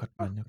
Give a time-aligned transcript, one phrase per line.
[0.00, 0.46] Gott, meine.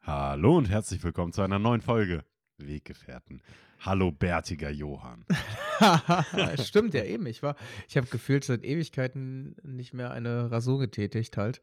[0.00, 2.24] Hallo und herzlich willkommen zu einer neuen Folge
[2.56, 3.42] Weggefährten.
[3.80, 5.26] Hallo, bärtiger Johann.
[6.64, 7.26] Stimmt ja eben.
[7.26, 7.56] Ich war,
[7.86, 11.60] ich habe gefühlt seit Ewigkeiten nicht mehr eine Rasur getätigt halt.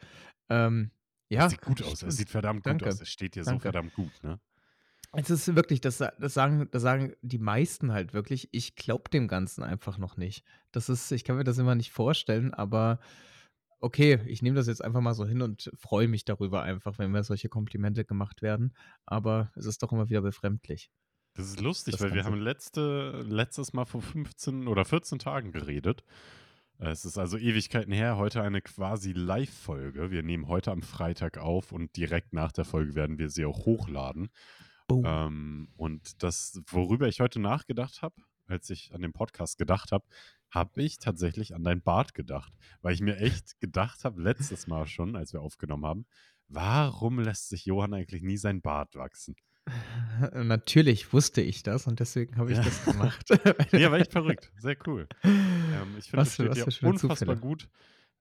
[0.47, 0.91] Ähm,
[1.27, 1.45] ja.
[1.45, 2.03] Es sieht gut aus.
[2.03, 2.85] Es sieht verdammt Danke.
[2.85, 3.01] gut aus.
[3.01, 4.39] Es steht dir so verdammt gut, ne?
[5.11, 8.47] Es ist wirklich, das, das, sagen, das sagen die meisten halt wirklich.
[8.51, 10.45] Ich glaube dem Ganzen einfach noch nicht.
[10.71, 12.99] Das ist, ich kann mir das immer nicht vorstellen, aber
[13.81, 17.11] okay, ich nehme das jetzt einfach mal so hin und freue mich darüber einfach, wenn
[17.11, 18.73] mir solche Komplimente gemacht werden.
[19.05, 20.89] Aber es ist doch immer wieder befremdlich.
[21.33, 25.51] Das ist lustig, Das weil wir haben letzte, letztes Mal vor 15 oder 14 Tagen
[25.51, 26.03] geredet.
[26.77, 28.17] Es ist also Ewigkeiten her.
[28.17, 30.11] Heute eine quasi Live-Folge.
[30.11, 33.65] Wir nehmen heute am Freitag auf und direkt nach der Folge werden wir sie auch
[33.65, 34.29] hochladen.
[35.05, 38.15] Ähm, und das, worüber ich heute nachgedacht habe,
[38.47, 40.05] als ich an den Podcast gedacht habe,
[40.51, 42.53] habe ich tatsächlich an dein Bart gedacht.
[42.81, 46.05] Weil ich mir echt gedacht habe, letztes Mal schon, als wir aufgenommen haben,
[46.49, 49.35] warum lässt sich Johann eigentlich nie sein Bart wachsen?
[50.33, 52.63] Natürlich wusste ich das und deswegen habe ich Ja.
[52.63, 53.29] das gemacht.
[53.71, 54.51] Nee, aber echt verrückt.
[54.57, 55.07] Sehr cool.
[55.23, 57.37] Ähm, ich finde, das steht dir unfassbar Zufälle.
[57.37, 57.69] gut.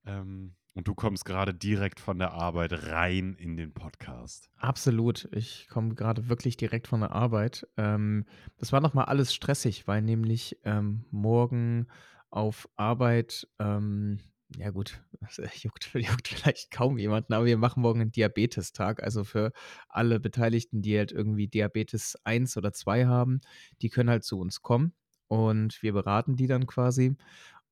[0.07, 4.49] Ähm, und du kommst gerade direkt von der Arbeit rein in den Podcast.
[4.57, 5.29] Absolut.
[5.33, 7.67] Ich komme gerade wirklich direkt von der Arbeit.
[7.77, 8.25] Ähm,
[8.59, 11.89] das war nochmal alles stressig, weil nämlich ähm, morgen
[12.31, 14.21] auf Arbeit, ähm,
[14.57, 19.03] ja gut, das juckt, juckt vielleicht kaum jemanden, aber wir machen morgen einen Diabetestag.
[19.03, 19.53] Also für
[19.89, 23.41] alle Beteiligten, die halt irgendwie Diabetes 1 oder 2 haben,
[23.83, 24.93] die können halt zu uns kommen
[25.29, 27.17] und wir beraten die dann quasi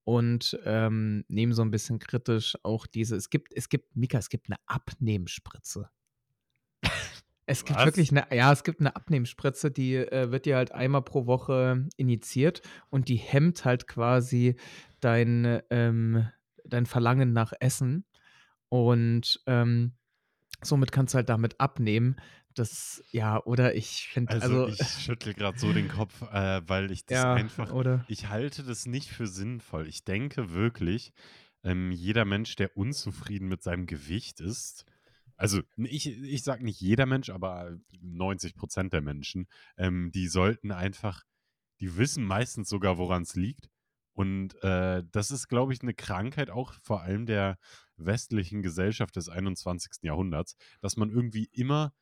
[0.04, 4.30] und ähm, nehmen so ein bisschen kritisch auch diese, es gibt, es gibt, Mika, es
[4.30, 5.90] gibt eine Abnehmspritze.
[7.50, 7.86] Es gibt Was?
[7.86, 11.88] wirklich eine, ja, es gibt eine Abnehmspritze, die äh, wird dir halt einmal pro Woche
[11.96, 12.60] injiziert
[12.90, 14.56] und die hemmt halt quasi
[15.00, 16.28] dein, ähm,
[16.66, 18.04] dein Verlangen nach Essen.
[18.68, 19.94] Und ähm,
[20.60, 22.16] somit kannst du halt damit abnehmen.
[22.54, 26.90] Das, ja, oder ich finde, Also, also, ich schüttel gerade so den Kopf, äh, weil
[26.90, 28.04] ich das ja, einfach oder?
[28.08, 29.88] Ich halte das nicht für sinnvoll.
[29.88, 31.14] Ich denke wirklich,
[31.64, 34.84] ähm, jeder Mensch, der unzufrieden mit seinem Gewicht ist,
[35.38, 40.72] also ich, ich sage nicht jeder Mensch, aber 90 Prozent der Menschen, ähm, die sollten
[40.72, 41.22] einfach,
[41.80, 43.70] die wissen meistens sogar, woran es liegt.
[44.12, 47.56] Und äh, das ist, glaube ich, eine Krankheit auch vor allem der
[47.96, 50.02] westlichen Gesellschaft des 21.
[50.02, 51.92] Jahrhunderts, dass man irgendwie immer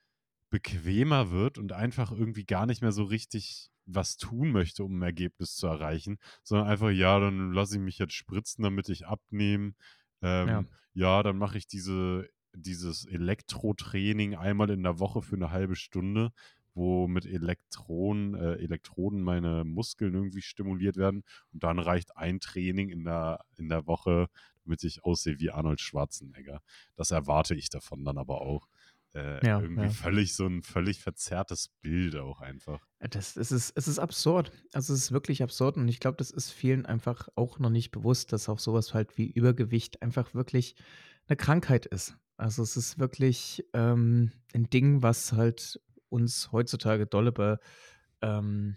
[0.49, 5.03] bequemer wird und einfach irgendwie gar nicht mehr so richtig was tun möchte, um ein
[5.03, 9.75] Ergebnis zu erreichen, sondern einfach, ja, dann lasse ich mich jetzt spritzen, damit ich abnehme.
[10.23, 10.65] Ähm, Ja.
[10.95, 11.23] ja.
[11.23, 12.29] dann mache ich diese,
[12.63, 16.33] dieses Elektrotraining einmal in der Woche für eine halbe Stunde,
[16.75, 21.25] wo mit Elektronen, äh, Elektroden meine Muskeln irgendwie stimuliert werden.
[21.53, 24.29] Und dann reicht ein Training in der, in der Woche,
[24.65, 26.61] damit ich aussehe wie Arnold Schwarzenegger.
[26.95, 28.69] Das erwarte ich davon dann aber auch.
[29.15, 29.91] Äh, Ja, irgendwie ja.
[29.91, 32.87] völlig so ein völlig verzerrtes Bild auch einfach.
[33.01, 34.53] Ja, Das, es, ist, es ist absurd.
[34.75, 37.91] Also es ist wirklich absurd und ich glaube, das ist vielen einfach auch noch nicht
[37.91, 40.77] bewusst, dass auch sowas halt wie Übergewicht einfach wirklich
[41.29, 42.19] eine Krankheit ist.
[42.37, 47.59] Also es ist wirklich ähm, ein Ding, was halt uns heutzutage dolle be,
[48.21, 48.77] ähm,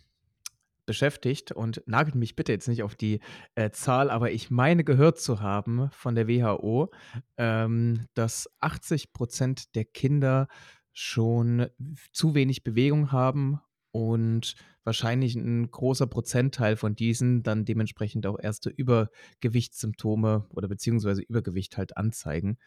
[0.86, 3.20] beschäftigt und nagelt mich bitte jetzt nicht auf die
[3.54, 6.90] äh, Zahl, aber ich meine gehört zu haben von der WHO,
[7.38, 10.48] ähm, dass 80 Prozent der Kinder
[10.92, 11.68] schon
[12.12, 13.60] zu wenig Bewegung haben
[13.92, 21.78] und wahrscheinlich ein großer Prozentteil von diesen dann dementsprechend auch erste Übergewichtssymptome oder beziehungsweise Übergewicht
[21.78, 22.58] halt anzeigen.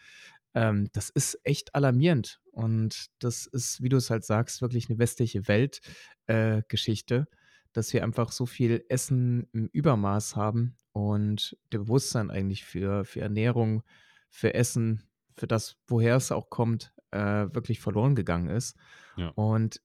[0.54, 4.98] Ähm, das ist echt alarmierend und das ist, wie du es halt sagst, wirklich eine
[4.98, 7.36] westliche Weltgeschichte, äh,
[7.72, 13.20] dass wir einfach so viel Essen im Übermaß haben und der Bewusstsein eigentlich für, für
[13.20, 13.82] Ernährung,
[14.28, 15.02] für Essen,
[15.36, 18.76] für das, woher es auch kommt, äh, wirklich verloren gegangen ist.
[19.16, 19.28] Ja.
[19.30, 19.80] Und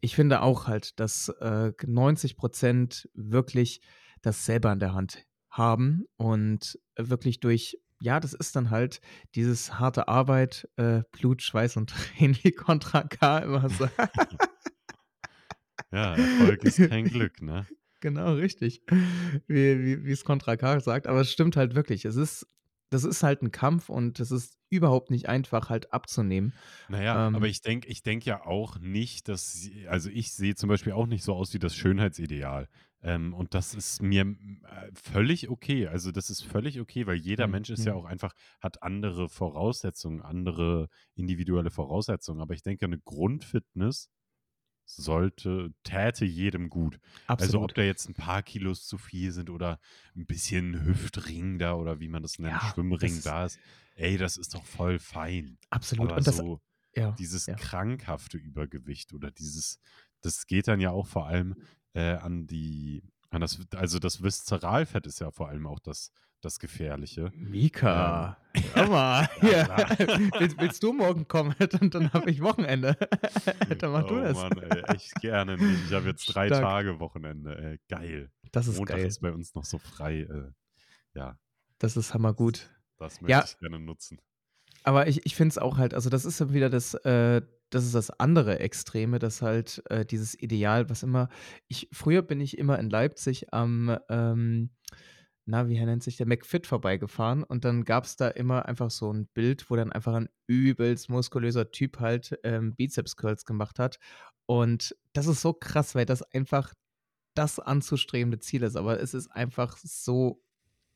[0.00, 3.80] ich finde auch halt, dass äh, 90 Prozent wirklich
[4.20, 9.00] das selber an der Hand haben und wirklich durch, ja, das ist dann halt
[9.36, 13.96] dieses harte Arbeit, äh, Blut, Schweiß und Tränen, wie Contra K immer sagt.
[15.92, 17.66] Ja, Erfolg ist kein Glück, ne?
[18.00, 18.82] Genau, richtig.
[19.46, 21.06] Wie, wie, wie es Contra K sagt.
[21.06, 22.04] Aber es stimmt halt wirklich.
[22.04, 22.48] Es ist,
[22.92, 26.54] das ist halt ein Kampf und es ist überhaupt nicht einfach, halt abzunehmen.
[26.88, 30.54] Naja, Ähm, aber ich denke ich denk ja auch nicht, dass, sie- also ich sehe
[30.54, 32.68] zum Beispiel auch nicht so aus wie das Schönheitsideal.
[33.02, 35.86] Ähm, und das ist mir äh, völlig okay.
[35.88, 37.94] Also das ist völlig okay, weil jeder Mhm, Mensch ist ja mhm.
[37.94, 42.40] auch einfach, hat andere Voraussetzungen, andere individuelle Voraussetzungen.
[42.40, 44.08] Aber ich denke, eine Grundfitness
[44.84, 46.98] sollte, täte jedem gut.
[47.26, 47.70] Also Absolut.
[47.70, 49.80] ob da jetzt ein paar Kilos zu viel sind oder
[50.16, 53.58] ein bisschen Hüftring da oder wie man das nennt, Ja, Schwimmring das da ist,
[53.96, 55.58] ey, das ist doch voll fein.
[55.70, 56.08] Absolut.
[56.08, 56.60] Aber Und das, so,
[56.96, 57.54] Ja, dieses ja.
[57.54, 59.80] krankhafte Übergewicht oder dieses,
[60.20, 61.56] das geht dann ja auch vor allem
[61.94, 66.58] äh, an die, an das, also das Viszeralfett ist ja vor allem auch das, das
[66.58, 67.30] Gefährliche.
[67.34, 68.36] Ähm, Mika,
[68.74, 69.28] hör mal.
[69.42, 69.76] ja, Ja.
[70.38, 71.54] Willst, willst du morgen kommen?
[71.70, 72.96] Dann, dann habe ich Wochenende.
[73.78, 74.36] Dann mach du oh das.
[74.36, 75.86] Mann, ey, echt gerne nicht.
[75.86, 76.60] Ich habe jetzt drei Stark.
[76.62, 77.56] Tage Wochenende.
[77.56, 78.30] Ey, geil.
[78.50, 79.06] Das ist Montag geil.
[79.06, 80.20] ist bei uns noch so frei.
[80.22, 80.50] Äh,
[81.14, 81.38] ja,
[81.78, 82.70] Das ist hammergut.
[82.98, 83.44] das möchte Ja.
[83.44, 84.18] ich gerne nutzen.
[84.84, 87.40] Aber ich, ich finde es auch halt, also das ist ja wieder das, äh,
[87.70, 91.28] das ist das andere Extreme, das halt äh, dieses Ideal, was immer,
[91.68, 94.70] ich, früher bin ich immer in Leipzig am, ähm,
[95.44, 99.12] na, wie nennt sich der, McFit vorbeigefahren und dann gab es da immer einfach so
[99.12, 103.98] ein Bild, wo dann einfach ein übelst muskulöser Typ halt ähm, Bizeps-Curls gemacht hat.
[104.46, 106.74] Und das ist so krass, weil das einfach
[107.34, 110.42] das anzustrebende Ziel ist, aber es ist einfach so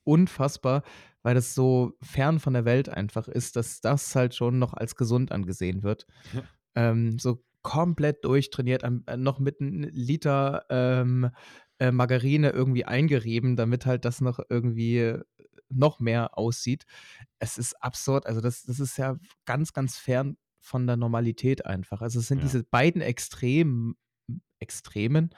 [0.04, 0.82] unfassbar,
[1.22, 4.94] weil das so fern von der Welt einfach ist, dass das halt schon noch als
[4.94, 6.06] gesund angesehen wird.
[6.32, 6.42] Ja.
[6.76, 11.30] Ähm, so komplett durchtrainiert, äh, noch mit einem Liter ähm,
[11.78, 15.22] äh, Margarine irgendwie eingerieben, damit halt das noch irgendwie äh,
[15.68, 16.84] noch mehr aussieht.
[17.38, 18.26] Es ist absurd.
[18.26, 22.02] Also das, das ist ja ganz, ganz fern von der Normalität einfach.
[22.02, 22.44] Also es sind Ja.
[22.44, 23.96] diese beiden Extremen,
[24.58, 25.30] Extremen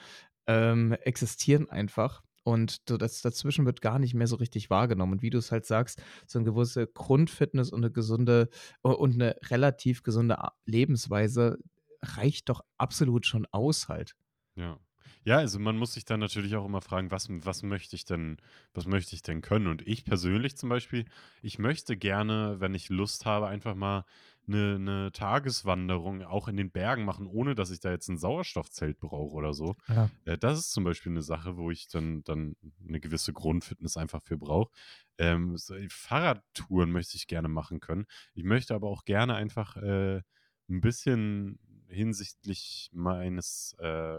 [0.46, 2.22] ähm, existieren einfach.
[2.44, 5.14] Und das dazwischen wird gar nicht mehr so richtig wahrgenommen.
[5.14, 8.48] Und wie du es halt sagst, so eine gewisse Grundfitness und eine gesunde
[8.80, 11.58] und eine relativ gesunde Lebensweise
[12.02, 14.14] reicht doch absolut schon aus halt.
[14.56, 14.78] Ja.
[15.24, 18.38] Ja, also man muss sich dann natürlich auch immer fragen, was, was möchte ich denn,
[18.72, 19.66] was möchte ich denn können?
[19.66, 21.04] Und ich persönlich zum Beispiel,
[21.42, 24.04] ich möchte gerne, wenn ich Lust habe, einfach mal
[24.46, 28.98] eine, eine Tageswanderung auch in den Bergen machen, ohne dass ich da jetzt ein Sauerstoffzelt
[28.98, 29.76] brauche oder so.
[29.88, 30.10] Ja.
[30.24, 32.56] Äh, das ist zum Beispiel eine Sache, wo ich dann, dann
[32.86, 34.70] eine gewisse Grundfitness einfach für brauche.
[35.18, 38.06] Ähm, so, Fahrradtouren möchte ich gerne machen können.
[38.34, 40.22] Ich möchte aber auch gerne einfach äh,
[40.70, 44.18] ein bisschen hinsichtlich meines äh,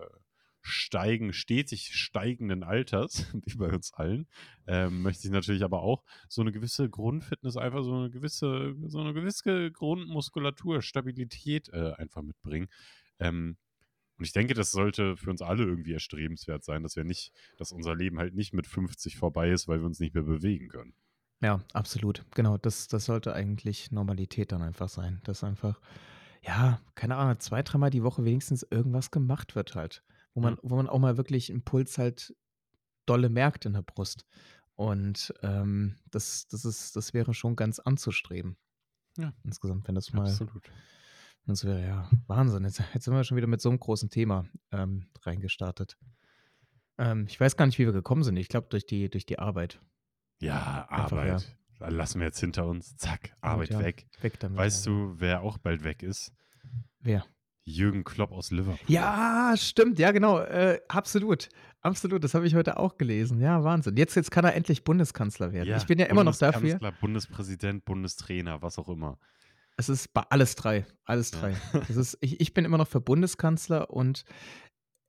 [0.61, 4.27] steigen, stetig steigenden Alters, wie bei uns allen,
[4.67, 8.99] ähm, möchte ich natürlich aber auch so eine gewisse Grundfitness, einfach so eine gewisse, so
[8.99, 12.67] eine gewisse Grundmuskulatur, Stabilität äh, einfach mitbringen.
[13.19, 13.57] Ähm,
[14.19, 17.71] und ich denke, das sollte für uns alle irgendwie erstrebenswert sein, dass wir nicht, dass
[17.71, 20.93] unser Leben halt nicht mit 50 vorbei ist, weil wir uns nicht mehr bewegen können.
[21.41, 22.25] Ja, absolut.
[22.35, 25.21] Genau, das, das sollte eigentlich Normalität dann einfach sein.
[25.23, 25.79] Dass einfach,
[26.41, 30.03] ja, keine Ahnung, zwei, dreimal die Woche wenigstens irgendwas gemacht wird halt.
[30.33, 30.59] Wo man, Ja.
[30.63, 32.35] wo man auch mal wirklich einen Puls halt
[33.05, 34.25] dolle merkt in der Brust.
[34.75, 38.57] Und ähm, das, das ist, das wäre schon ganz anzustreben.
[39.17, 39.33] Ja.
[39.43, 40.71] Insgesamt, wenn das mal, Absolut.
[41.45, 42.63] das wäre ja Wahnsinn.
[42.63, 45.97] Jetzt, jetzt sind wir schon wieder mit so einem großen Thema ähm, reingestartet.
[46.97, 48.37] Ähm, ich weiß gar nicht, wie wir gekommen sind.
[48.37, 49.81] Ich glaube, durch die, durch die Arbeit.
[50.39, 51.33] Ja, Einfach, ja.
[51.33, 51.57] Arbeit.
[51.79, 52.95] Da Lassen wir jetzt hinter uns.
[52.97, 53.79] Zack, Arbeit ja.
[53.79, 54.07] weg.
[54.21, 54.57] Weg damit.
[54.57, 54.91] Weißt ja.
[54.91, 56.33] du, wer auch bald weg ist?
[56.99, 57.25] Wer?
[57.69, 58.79] Jürgen Klopp aus Liverpool.
[58.87, 60.39] Ja, stimmt, ja, genau.
[60.39, 61.49] Äh, absolut.
[61.81, 62.23] Absolut.
[62.23, 63.39] Das habe ich heute auch gelesen.
[63.39, 63.95] Ja, Wahnsinn.
[63.95, 65.75] Jetzt, jetzt kann er endlich Bundeskanzler werden.
[65.77, 66.59] ich bin ja immer noch dafür.
[66.61, 69.17] Bundeskanzler, Bundespräsident, Bundestrainer, was auch immer.
[69.77, 70.85] Es ist bei alles drei.
[71.05, 71.39] Alles Ja.
[71.39, 71.55] drei.
[71.87, 74.25] Es ist, ich, ich bin immer noch für Bundeskanzler und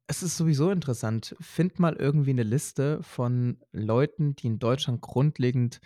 [0.06, 1.34] es ist sowieso interessant.
[1.40, 5.80] Find mal irgendwie eine Liste von Leuten, die in Deutschland grundlegend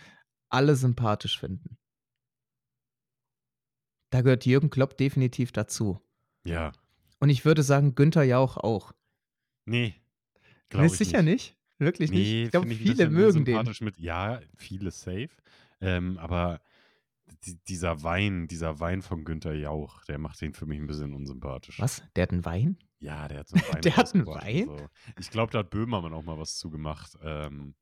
[0.49, 1.77] alle sympathisch finden.
[4.11, 5.99] Da gehört Jürgen Klopp definitiv dazu.
[6.45, 6.71] Ja.
[7.19, 8.93] Und ich würde sagen, Günther Jauch auch.
[9.65, 9.95] Nee.
[10.69, 11.57] Glaube Bist sicher nicht?
[11.77, 12.19] Wirklich nicht?
[12.21, 13.73] Nee, Ich glaube, finde ich ein viele mögen den.
[13.81, 15.29] Mit, ja, viele safe.
[15.81, 16.61] Ähm, aber
[17.45, 21.13] die, dieser Wein, dieser Wein von Günther Jauch, der macht den für mich ein bisschen
[21.13, 21.79] unsympathisch.
[21.79, 22.03] Was?
[22.15, 22.77] Der hat einen Wein?
[22.99, 23.81] Ja, der hat so einen Wein.
[23.83, 24.65] Der hat einen Wein?
[24.65, 24.87] So.
[25.19, 27.17] Ich glaube, da hat Böhmermann auch mal was zugemacht.
[27.21, 27.75] Ähm,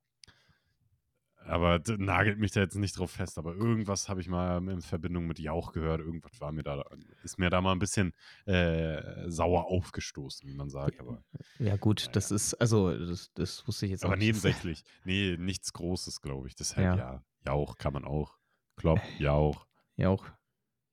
[1.45, 3.37] aber nagelt mich da jetzt nicht drauf fest.
[3.37, 5.99] Aber irgendwas habe ich mal in Verbindung mit Jauch gehört.
[6.01, 6.83] Irgendwas war mir da,
[7.23, 8.13] ist mir da mal ein bisschen
[8.45, 10.99] äh, sauer aufgestoßen, wie man sagt.
[10.99, 11.23] Aber,
[11.59, 12.11] Ja, gut, Naja.
[12.13, 14.25] das ist, also, das, das wusste ich jetzt aber auch nicht.
[14.27, 14.83] nebensächlich.
[15.05, 16.55] Nee, nichts Großes, glaube ich.
[16.55, 16.95] Deshalb Ja.
[16.97, 17.23] ja.
[17.45, 18.37] Jauch kann man auch.
[18.75, 20.25] Klopp, Jauch Jauch.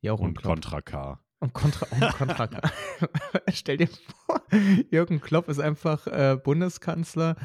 [0.03, 0.55] Jauch und, und Klopp.
[0.55, 1.21] Contra K.
[1.39, 1.87] Und Kontra.
[1.91, 2.49] Und Kontra
[3.53, 4.43] Stell dir vor,
[4.91, 7.37] Jürgen Klopp ist einfach äh, Bundeskanzler,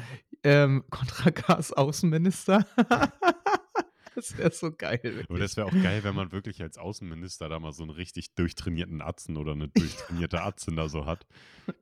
[0.46, 2.64] ähm, Kontra K ist Außenminister.
[4.14, 5.00] das wäre so geil.
[5.02, 5.40] Aber Wirklich.
[5.40, 9.02] das wäre auch geil, wenn man wirklich als Außenminister da mal so einen richtig durchtrainierten
[9.02, 11.26] Atzen oder eine durchtrainierte Atzen da so hat,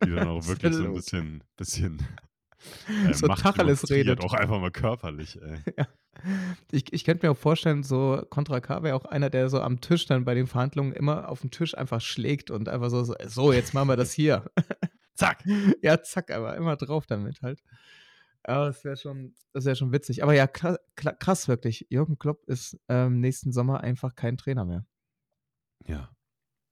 [0.03, 2.07] die dann auch wirklich so ein bisschen, bisschen
[3.07, 4.25] äh, So Tacheles redet.
[4.25, 5.59] Auch einfach mal körperlich, ey.
[6.71, 9.81] Ich, ich könnte mir auch vorstellen, so Kontra K wäre auch einer, der so am
[9.81, 13.15] Tisch dann bei den Verhandlungen immer auf den Tisch einfach schlägt und einfach so, so,
[13.27, 14.45] so jetzt machen wir das hier.
[15.15, 15.45] Zack!
[15.83, 17.61] ja, zack, aber immer drauf damit halt.
[18.45, 20.23] Aber das wäre schon, das wäre schon witzig.
[20.23, 21.87] Aber ja, krass, wirklich.
[21.91, 24.87] Jürgen Klopp ist ähm, nächsten Sommer einfach kein Trainer mehr.
[25.87, 26.15] Ja.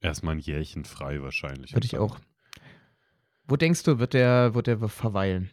[0.01, 1.75] Erstmal ein Jährchen frei wahrscheinlich.
[1.75, 2.19] Würde ich auch.
[3.45, 5.51] Wo denkst du, wird der, wird der verweilen?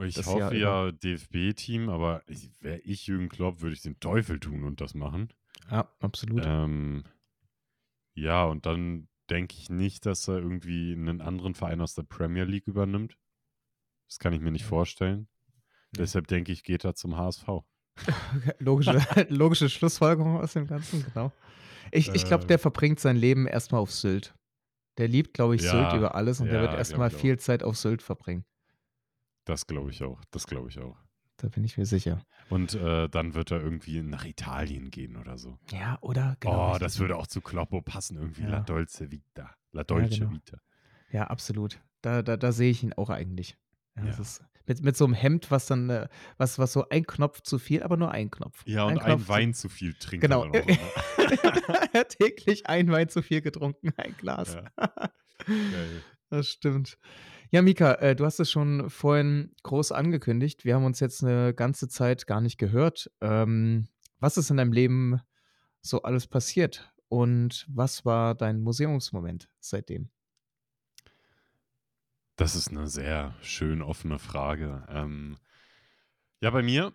[0.00, 2.22] Ich Das hoffe Jahr ja DFB-Team, aber
[2.60, 5.32] wäre ich Jürgen Klopp, würde ich den Teufel tun und das machen.
[5.70, 6.42] Ja, absolut.
[6.46, 7.04] Ähm,
[8.14, 12.44] ja, und dann denke ich nicht, dass er irgendwie einen anderen Verein aus der Premier
[12.44, 13.16] League übernimmt.
[14.08, 14.68] Das kann ich mir nicht Ja.
[14.68, 15.28] vorstellen.
[15.92, 16.00] Nee.
[16.00, 17.46] Deshalb denke ich, geht er zum HSV.
[18.58, 21.32] Logische, logische Schlussfolgerung aus dem Ganzen, genau.
[21.90, 22.48] Ich, ich glaube, Äh.
[22.48, 24.34] der verbringt sein Leben erstmal auf Sylt.
[24.98, 27.20] Der liebt, glaube ich, Sylt Ja, über alles und der wird ja, erstmal ich auch.
[27.20, 28.44] viel Zeit auf Sylt verbringen.
[29.44, 30.20] Das glaube ich auch.
[30.30, 30.96] Das glaube ich auch.
[31.38, 32.20] Da bin ich mir sicher.
[32.50, 35.56] Und äh, dann wird er irgendwie nach Italien gehen oder so.
[35.70, 36.36] Ja, oder?
[36.40, 38.42] Genau, oh, das würde auch zu Kloppo passen irgendwie.
[38.42, 38.60] La Ja.
[38.60, 39.54] Dolce Vita.
[39.72, 40.32] La Dolce genau.
[40.32, 40.58] Vita.
[41.10, 41.80] Ja, absolut.
[42.02, 43.56] Da, da, da sehe ich ihn auch eigentlich.
[44.04, 44.18] Ja, Ja.
[44.18, 47.58] Ist mit, mit so einem Hemd, was dann, äh, was, was so ein Knopf zu
[47.58, 48.62] viel, aber nur ein Knopf.
[48.66, 50.44] Ja, und ein, Knopf zu- Wein zu viel trinkt Genau.
[50.52, 50.62] er
[51.94, 54.54] er hat täglich ein Wein zu viel getrunken, ein Glas.
[54.56, 54.64] Ja.
[56.30, 56.98] Das stimmt.
[57.50, 60.66] Ja, Mika, äh, du hast es schon vorhin groß angekündigt.
[60.66, 63.10] Wir haben uns jetzt eine ganze Zeit gar nicht gehört.
[63.22, 63.88] Ähm,
[64.20, 65.20] was ist in deinem Leben
[65.80, 66.92] so alles passiert?
[67.08, 70.10] Und was war dein Museumsmoment seitdem?
[72.38, 74.86] Das ist eine sehr schön offene Frage.
[74.88, 75.38] Ähm,
[76.40, 76.94] ja, bei mir,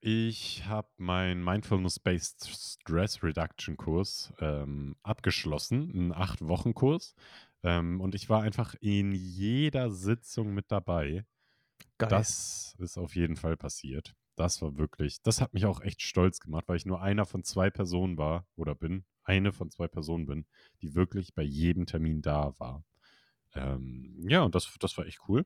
[0.00, 7.16] ich habe meinen Mindfulness-Based Stress Reduction Kurs ähm, abgeschlossen, einen Acht-Wochen-Kurs.
[7.64, 11.26] Ähm, und ich war einfach in jeder Sitzung mit dabei.
[11.98, 12.10] Geil.
[12.10, 14.14] Das ist auf jeden Fall passiert.
[14.36, 17.42] Das war wirklich, das hat mich auch echt stolz gemacht, weil ich nur einer von
[17.42, 20.46] zwei Personen war oder bin, eine von zwei Personen bin,
[20.82, 22.84] die wirklich bei jedem Termin da war.
[23.54, 25.44] Ähm, ja, und das, das war echt cool.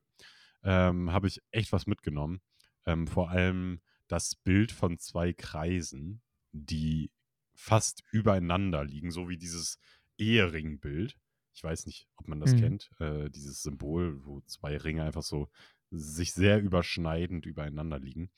[0.63, 2.41] Ähm, Habe ich echt was mitgenommen.
[2.85, 7.11] Ähm, vor allem das Bild von zwei Kreisen, die
[7.55, 9.79] fast übereinander liegen, so wie dieses
[10.17, 11.17] Eheringbild.
[11.53, 12.59] Ich weiß nicht, ob man das Mhm.
[12.59, 15.49] kennt, äh, dieses Symbol, wo zwei Ringe einfach so
[15.91, 18.31] sich sehr überschneidend übereinander liegen.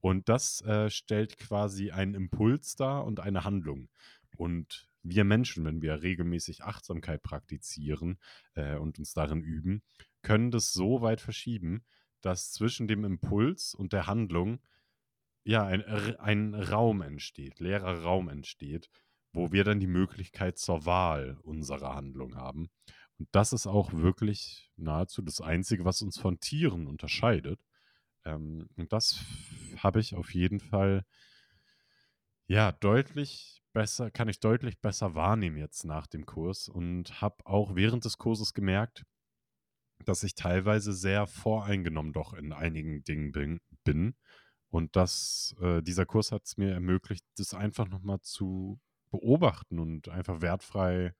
[0.00, 3.88] Und das äh, stellt quasi einen Impuls dar und eine Handlung.
[4.36, 8.18] Und wir Menschen, wenn wir regelmäßig Achtsamkeit praktizieren
[8.54, 9.82] äh, und uns darin üben,
[10.22, 11.84] können das so weit verschieben,
[12.20, 14.60] dass zwischen dem Impuls und der Handlung
[15.44, 18.90] ja ein, ein Raum entsteht, leerer Raum entsteht,
[19.32, 22.68] wo wir dann die Möglichkeit zur Wahl unserer Handlung haben.
[23.18, 27.60] Und das ist auch wirklich nahezu das Einzige, was uns von Tieren unterscheidet.
[28.24, 29.24] Ähm, und das
[29.78, 31.04] habe ich auf jeden Fall
[32.46, 37.74] ja deutlich besser, kann ich deutlich besser wahrnehmen jetzt nach dem Kurs und habe auch
[37.74, 39.04] während des Kurses gemerkt,
[40.06, 43.60] dass ich teilweise sehr voreingenommen doch in einigen Dingen bin.
[43.84, 44.14] bin.
[44.70, 48.80] Und das, äh, dieser Kurs hat es mir ermöglicht, das einfach nochmal zu
[49.10, 51.14] beobachten und einfach wertfrei,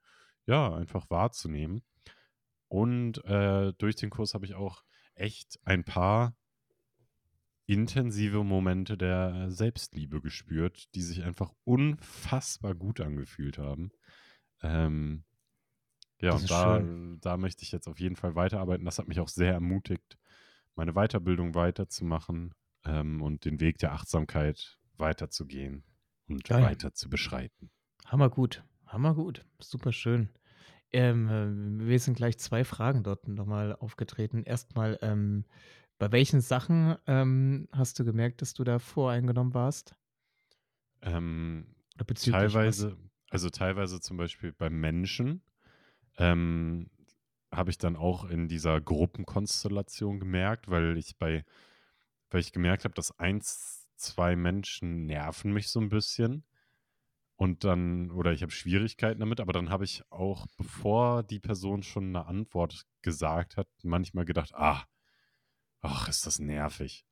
[0.47, 1.83] ja, einfach wahrzunehmen.
[2.69, 4.83] Und äh, durch den Kurs habe ich auch
[5.15, 6.35] echt ein paar
[7.67, 13.91] intensive Momente der Selbstliebe gespürt, die sich einfach unfassbar gut angefühlt haben.
[14.63, 15.25] Ähm,
[16.21, 16.83] ja, Das und da,
[17.21, 18.85] da möchte ich jetzt auf jeden Fall weiterarbeiten.
[18.85, 20.17] Das hat mich auch sehr ermutigt,
[20.75, 22.55] meine Weiterbildung weiterzumachen
[22.85, 25.85] ähm, und den Weg der Achtsamkeit weiterzugehen
[26.29, 26.63] und Geil.
[26.63, 27.71] weiter zu beschreiten.
[28.07, 28.65] Hammer gut.
[28.87, 29.45] Hammer gut.
[29.61, 30.31] Super schön.
[30.93, 34.45] Ähm, äh, mir sind gleich zwei Fragen dort nochmal aufgetreten.
[34.45, 35.45] Erstmal, ähm,
[35.99, 39.95] bei welchen Sachen ähm, hast du gemerkt, dass du da voreingenommen warst?
[41.03, 41.75] Ähm,
[42.07, 42.53] bezüglich was?
[42.53, 42.97] teilweise,
[43.31, 45.43] also teilweise zum Beispiel beim Menschen,
[46.19, 46.91] ähm,
[47.53, 51.45] habe ich dann auch in dieser Gruppenkonstellation gemerkt, weil ich bei,
[52.31, 56.45] weil ich gemerkt habe, dass eins, zwei Menschen nerven mich so ein bisschen.
[57.37, 61.83] Und dann, oder ich habe Schwierigkeiten damit, aber dann habe ich auch, bevor die Person
[61.83, 64.85] schon eine Antwort gesagt hat, manchmal gedacht, ah,
[65.89, 67.07] ach, ist das nervig.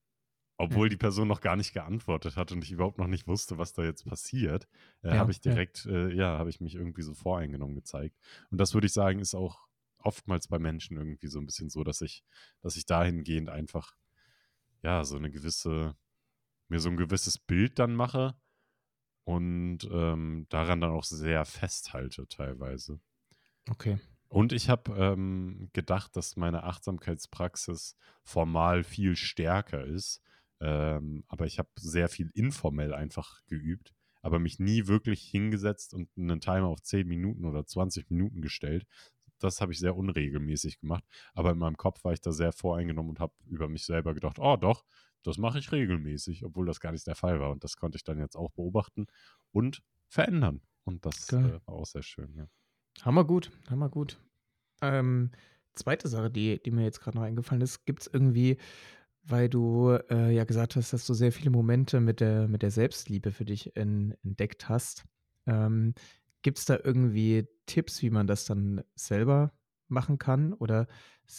[0.56, 3.72] Obwohl die Person noch gar nicht geantwortet hat und ich überhaupt noch nicht wusste, was
[3.72, 4.68] da jetzt passiert,
[5.02, 5.52] äh, Ja, habe ich ja.
[5.52, 8.16] direkt, äh, ja, habe ich mich irgendwie so voreingenommen gezeigt.
[8.50, 9.66] Und das würde ich sagen, ist auch
[9.98, 12.24] oftmals bei Menschen irgendwie so ein bisschen so, dass ich,
[12.60, 13.96] dass ich dahingehend einfach,
[14.82, 15.96] ja, so eine gewisse,
[16.68, 18.36] mir so ein gewisses Bild dann mache
[19.24, 23.00] und ähm, daran dann auch sehr festhalte teilweise.
[23.70, 23.98] Okay.
[24.34, 30.20] Und ich habe ähm, gedacht, dass meine Achtsamkeitspraxis formal viel stärker ist.
[30.58, 36.08] Ähm, aber ich habe sehr viel informell einfach geübt, aber mich nie wirklich hingesetzt und
[36.16, 38.88] einen Timer auf 10 Minuten oder 20 Minuten gestellt.
[39.38, 41.04] Das habe ich sehr unregelmäßig gemacht.
[41.34, 44.40] Aber in meinem Kopf war ich da sehr voreingenommen und habe über mich selber gedacht,
[44.40, 44.84] oh doch,
[45.22, 47.52] das mache ich regelmäßig, obwohl das gar nicht der Fall war.
[47.52, 49.06] Und das konnte ich dann jetzt auch beobachten
[49.52, 50.60] und verändern.
[50.82, 52.48] Und das äh, war auch sehr schön, ja.
[53.02, 54.18] Hammer gut, hammer gut.
[54.82, 55.30] Ähm,
[55.74, 56.08] 2.
[56.08, 57.86] Sache, die die mir jetzt grad noch eingefallen ist.
[57.86, 58.58] Gibt's irgendwie
[59.28, 62.70] weil du, äh, ja gesagt hast, dass du sehr viele Momente mit der mit der
[62.72, 65.04] Selbstliebe für dich en entdeckt hast.
[65.46, 65.94] Ähm,
[66.42, 69.52] gibt's da irgendwie Tipps, wie man das dann selber
[69.88, 70.52] machen kann?
[70.54, 70.88] Oder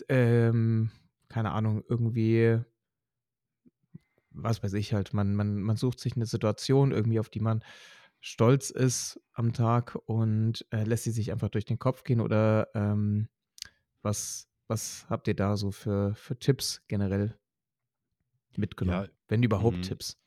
[0.09, 0.91] ähm,
[1.29, 2.59] keine Ahnung, irgendwie
[4.31, 7.63] was weiß ich halt, man man man sucht sich 'ne Situation irgendwie, auf die man
[8.25, 12.69] stolz ist am Tag und, äh, lässt sie sich einfach durch den Kopf gehen oder,
[12.73, 13.29] ähm,
[14.01, 17.37] was was habt ihr da so für für Tipps generell
[18.57, 19.05] mitgenommen?
[19.05, 19.81] Ja, Wenn überhaupt mhm.
[19.83, 20.17] Tipps?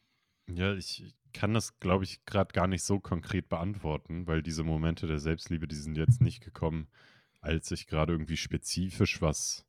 [0.48, 5.08] Ja, ich kann das, glaube ich, grad gar nicht so konkret beantworten, weil diese Momente
[5.08, 6.88] der Selbstliebe, die sind jetzt nicht gekommen,
[7.40, 9.66] als ich grade irgendwie spezifisch was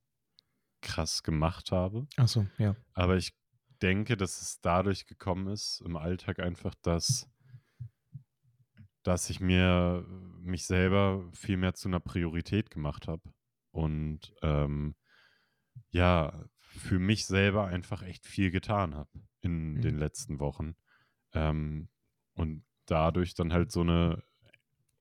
[0.81, 2.07] krass gemacht habe.
[2.17, 2.75] Ach so, ja.
[2.93, 3.33] Aber ich
[3.81, 7.27] denke, dass es dadurch gekommen ist im Alltag einfach, dass
[9.03, 10.05] dass ich mir
[10.41, 13.33] mich selber viel mehr zu 'ner Priorität gemacht habe
[13.71, 14.95] und, ähm,
[15.91, 19.99] ja, für mich selber einfach echt viel getan habe in den Mhm.
[19.99, 20.75] letzten Wochen.
[21.33, 21.89] Ähm,
[22.35, 24.23] und dadurch dann halt so 'ne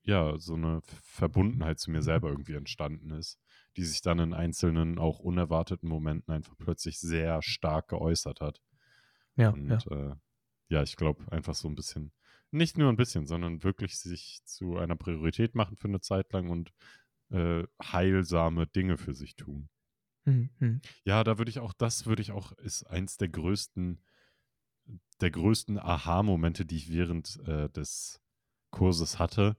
[0.05, 3.41] ja, so 'ne V Verbundenheit zu mir selber irgendwie entstanden ist,
[3.77, 8.61] die sich dann in einzelnen, auch unerwarteten Momenten einfach plötzlich sehr stark geäußert hat.
[9.37, 9.83] Ja, ja.
[9.83, 10.15] Und, äh,
[10.71, 12.13] ja, ich glaube einfach so 'n bisschen
[12.53, 16.51] nicht nur 'n bisschen, sondern wirklich sich zu einer Priorität machen für 'ne Zeit lang
[16.51, 16.73] und,
[17.31, 19.69] äh, heilsame Dinge für sich tun.
[20.27, 20.81] Mhm, mhm.
[21.07, 24.01] Ja, da würde ich auch das würde ich auch ist eins der größten
[25.21, 28.21] der größten Aha-Momente, die ich während, äh, des
[28.71, 29.57] Kurses hatte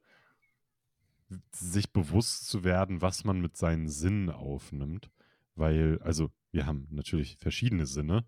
[1.54, 5.12] sich bewusst zu werden, was man mit seinen Sinnen aufnimmt,
[5.56, 8.26] weil also, wir haben natürlich verschiedene Sinne,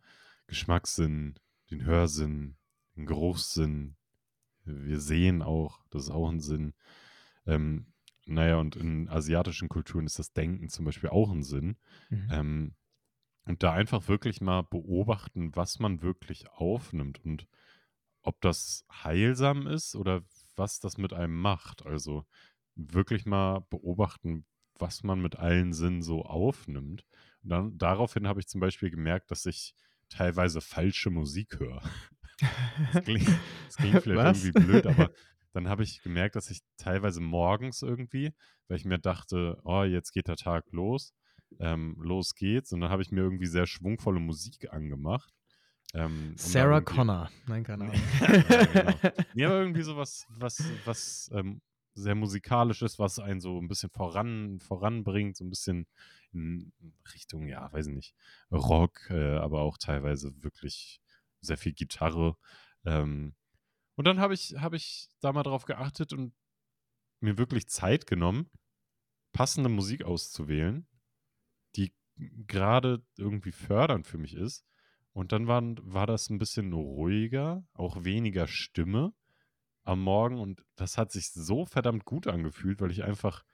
[0.47, 1.35] Geschmackssinn,
[1.71, 2.57] den Hörsinn,
[2.95, 3.95] den Geruchssinn.
[4.65, 6.73] Wir sehen auch, das ist auch 'n Sinn.
[7.47, 7.93] Ähm,
[8.25, 11.77] na ja, und in asiatischen Kulturen ist das Denken zum Beispiel auch 'n Sinn.
[12.11, 12.31] Mhm.
[12.31, 12.75] Ähm,
[13.45, 17.47] und da einfach wirklich mal beobachten, was man wirklich aufnimmt und
[18.23, 20.23] ob das heilsam ist oder
[20.55, 21.85] was das mit einem macht.
[21.85, 22.25] Also,
[22.75, 24.45] wirklich mal beobachten,
[24.79, 27.05] was man mit allen Sinnen so aufnimmt.
[27.43, 29.75] Und dann daraufhin habe ich zum Beispiel gemerkt, dass ich
[30.09, 31.83] teilweise falsche Musik höre.
[32.91, 34.25] Das klingt das klingt vielleicht Was?
[34.25, 35.11] irgendwie blöd, aber
[35.53, 38.33] dann habe ich gemerkt, dass ich teilweise morgens irgendwie,
[38.67, 41.13] weil ich mir dachte: „Oh, jetzt geht der Tag los,
[41.59, 45.33] ähm, los geht's.“ Und dann habe ich mir irgendwie sehr schwungvolle Musik angemacht,
[45.93, 47.29] ähm, um Sarah Connor.
[47.47, 48.09] Nein, keine Ahnung.
[48.49, 49.01] Ja, genau.
[49.33, 51.61] Ne, aber irgendwie so was was was, ähm,
[51.93, 55.87] sehr Musikalisches, was einen so 'n bisschen voran voranbringt, so 'n bisschen
[56.33, 56.71] in
[57.13, 58.15] Richtung, ja, weiß ich nicht,
[58.51, 61.01] Rock, äh, aber auch teilweise wirklich
[61.41, 62.37] sehr viel Gitarre.
[62.85, 63.35] Ähm,
[63.97, 66.33] und dann habe ich habe ich da mal drauf geachtet und
[67.21, 68.49] mir wirklich Zeit genommen,
[69.33, 70.87] passende Musik auszuwählen,
[71.75, 71.93] die
[72.47, 74.65] grade irgendwie fördernd für mich ist.
[75.13, 79.13] Und dann waren war das 'n bisschen ruhiger, auch weniger Stimme
[79.85, 83.45] am Morgen und das hat sich so verdammt gut angefühlt, weil ich einfach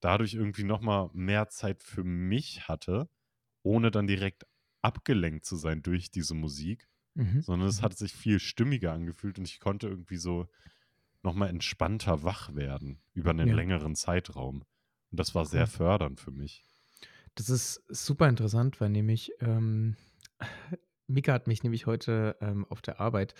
[0.00, 3.10] dadurch irgendwie noch mal mehr Zeit für mich hatte,
[3.62, 4.46] ohne dann direkt
[4.82, 9.46] abgelenkt zu sein durch diese Musik, Mhm, sondern es hat sich viel stimmiger angefühlt und
[9.48, 10.48] ich konnte irgendwie so
[11.22, 13.54] noch mal entspannter wach werden über 'nen Ja.
[13.54, 14.64] längeren Zeitraum.
[15.12, 16.64] Und das war sehr fördernd für mich.
[17.38, 19.96] Das ist super interessant, weil nämlich, ähm,
[21.06, 23.34] Mika hat mich nämlich heute, ähm, auf der Arbeit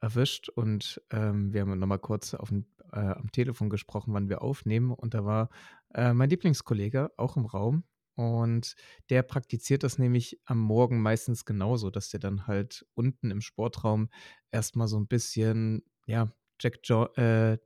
[0.00, 4.42] erwischt und, ähm, wir haben noch mal kurz aufm äh, am Telefon gesprochen, wann wir
[4.42, 4.92] aufnehmen.
[4.92, 5.50] Und da war,
[5.94, 7.84] äh, mein Lieblingskollege auch im Raum
[8.16, 8.76] und
[9.10, 14.08] der praktiziert das nämlich am Morgen meistens genauso, dass der dann halt unten im Sportraum
[14.52, 17.58] erst mal so 'n bisschen, ja, Jack Jo äh,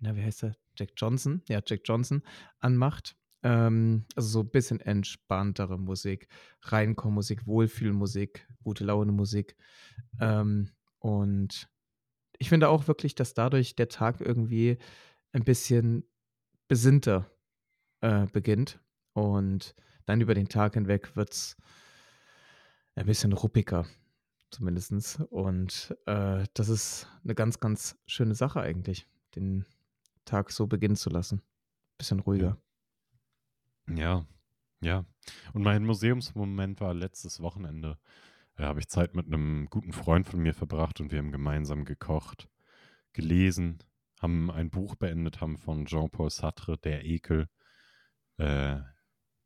[0.00, 0.54] na, wie heißt der?
[0.78, 1.42] Jack Johnson?
[1.48, 2.22] Ja, Jack Johnson
[2.60, 3.16] anmacht.
[3.42, 6.28] Ähm, also, so bisschen entspanntere Musik,
[6.62, 9.56] Reinkommmusik, Wohlfühlmusik, Gute-Laune-Musik.
[10.20, 11.68] Ähm, und
[12.38, 14.78] ich finde auch wirklich, dass dadurch der Tag irgendwie
[15.32, 16.04] ein bisschen
[16.68, 17.30] besinnter,
[18.02, 18.80] äh, beginnt
[19.18, 19.74] und
[20.06, 21.56] dann über den Tag hinweg wird's
[22.96, 23.86] ein bisschen ruppiger
[24.50, 25.20] zumindestens.
[25.30, 29.66] Und, äh, das ist 'ne ganz, ganz schöne Sache eigentlich, den
[30.24, 31.42] Tag so beginnen zu lassen.
[31.98, 32.50] Bisschen Ja.
[32.50, 32.60] ruhiger.
[33.96, 34.26] Ja,
[34.80, 35.06] ja.
[35.54, 37.98] Und mein Museumsmoment war letztes Wochenende.
[38.56, 41.84] Da habe ich Zeit mit 'nem guten Freund von mir verbracht und wir haben gemeinsam
[41.84, 42.48] gekocht,
[43.14, 43.78] gelesen,
[44.20, 47.48] haben ein Buch beendet, haben von Jean-Paul Sartre „Der Ekel“,
[48.38, 48.80] äh,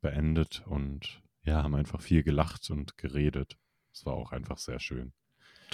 [0.03, 3.57] beendet und, ja, haben einfach viel gelacht und geredet.
[3.91, 5.13] Es war auch einfach sehr schön.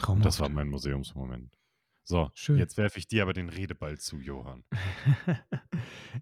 [0.08, 0.56] Und das war Traumhaft.
[0.56, 1.58] mein Museumsmoment.
[2.06, 2.58] So, Schön.
[2.58, 4.64] jetzt werfe ich dir aber den Redeball zu, Johann.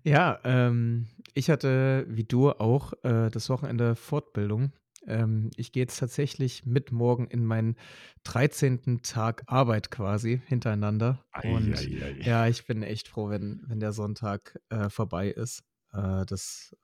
[0.03, 4.73] Ja, ähm, ich hatte wie du auch, äh, das Wochenende Fortbildung.
[5.05, 7.77] Ähm, ich gehe jetzt tatsächlich mit morgen in meinen
[8.23, 9.01] 13.
[9.01, 11.23] Tag Arbeit quasi hintereinander.
[11.31, 12.21] Ei, Und ei, ei.
[12.21, 15.63] ja, ich bin echt froh, wenn wenn der Sonntag, äh, vorbei ist.
[15.93, 16.75] Äh, das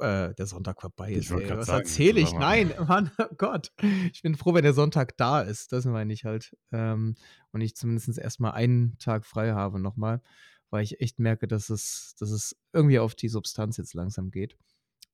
[0.00, 1.48] äh, der Sonntag vorbei ist, ey.
[1.50, 2.32] Was erzähle ich?
[2.32, 3.72] Nein, Mann, oh Gott.
[4.12, 5.72] Ich bin froh, wenn der Sonntag da ist.
[5.72, 6.56] Das meine ich halt.
[6.72, 7.14] Ähm,
[7.52, 10.22] und ich zumindest erst mal einen Tag frei habe noch mal,
[10.70, 14.56] weil ich echt merke, dass es dass es irgendwie auf die Substanz jetzt langsam geht.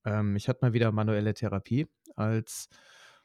[0.04, 2.68] Ähm, ich hatte mal wieder manuelle Therapie als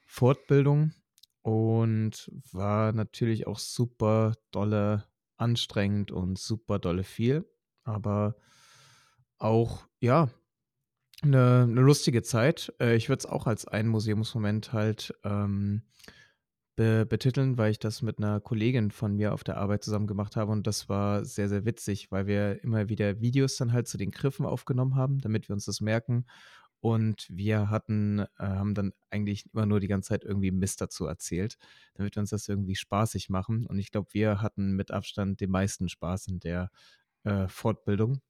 [0.06, 0.94] Fortbildung
[1.42, 5.06] und war natürlich auch super dolle
[5.38, 7.50] anstrengend und super dolle viel,
[7.84, 8.36] aber
[9.38, 10.30] auch, ja,
[11.24, 12.74] 'ne 'ne lustige Zeit.
[12.80, 15.84] Äh, ich würde es auch als einen Museumsmoment halt, ähm,
[16.78, 20.36] be betiteln, weil ich das mit 'ner Kollegin von mir auf der Arbeit zusammen gemacht
[20.38, 23.98] habe und das war sehr, sehr witzig, weil wir immer wieder Videos dann halt zu
[23.98, 26.26] den Griffen aufgenommen haben, damit wir uns das merken.
[26.82, 31.06] Und wir hatten äh, haben dann eigentlich immer nur die ganze Zeit irgendwie Mist dazu
[31.08, 31.58] erzählt,
[31.96, 33.66] damit wir uns das irgendwie spaßig machen.
[33.68, 36.72] Und ich glaube, wir hatten mit Abstand den meisten Spaß in der,
[37.26, 38.22] äh, Fortbildung.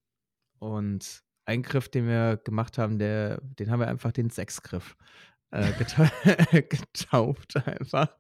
[0.60, 4.96] Und ein Griff, den wir gemacht haben, der den haben wir einfach den Sexgriff,
[5.52, 6.10] äh, geta
[6.70, 8.16] getauft einfach,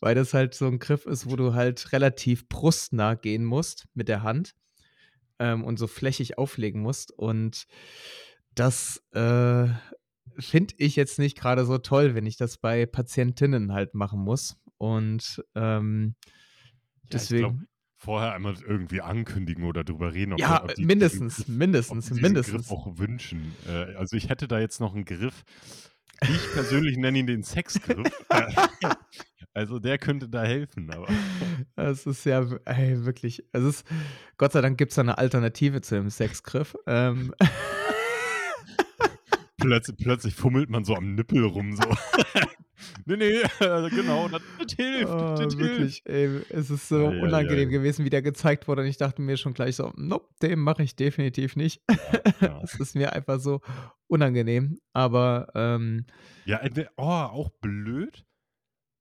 [0.00, 4.08] weil das halt so 'n Griff ist, wo du halt relativ brustnah gehen musst mit
[4.08, 4.54] der Hand,
[5.38, 7.12] ähm, und so flächig auflegen musst.
[7.12, 7.66] Und
[8.54, 9.68] das, äh,
[10.38, 14.56] finde ich jetzt nicht grade so toll, wenn ich das bei Patientinnen halt machen muss.
[14.78, 16.16] Und, ähm,
[17.10, 17.68] Ja, deswegen
[18.04, 22.14] vorher einmal irgendwie ankündigen oder drüber reden, ob Ja, äh, die mindestens, ob mindestens, die
[22.14, 22.70] diesen Griff mindestens.
[22.70, 23.54] auch wünschen.
[23.68, 25.44] Äh, also, ich hätte da jetzt noch 'n Griff.
[26.22, 28.06] Ich persönlich nenne ihn den Sexgriff.
[29.56, 31.06] Also, der könnte da helfen, aber
[31.76, 33.86] Es ist ja ey, wirklich es ist
[34.36, 36.74] Gott sei Dank gibt's da 'ne Alternative zu dem Sexgriff.
[36.88, 37.32] Ähm.
[39.58, 41.82] Plötz plötzlich fummelt man so am Nippel rum, so.
[43.06, 45.58] Ne, ne, äh, genau, das das hilft, Oh, das hilft.
[45.58, 46.42] wirklich, ey.
[46.50, 47.70] Es ist so ei, unangenehm ei.
[47.70, 50.82] gewesen, wie der gezeigt wurde und ich dachte mir schon gleich so: „Nope, den mache
[50.84, 52.60] ich definitiv nicht.“ Ja, ja.
[52.62, 53.60] Es ist mir einfach so
[54.06, 56.06] unangenehm, aber, ähm
[56.46, 58.26] Ja, äh, oh, auch blöd,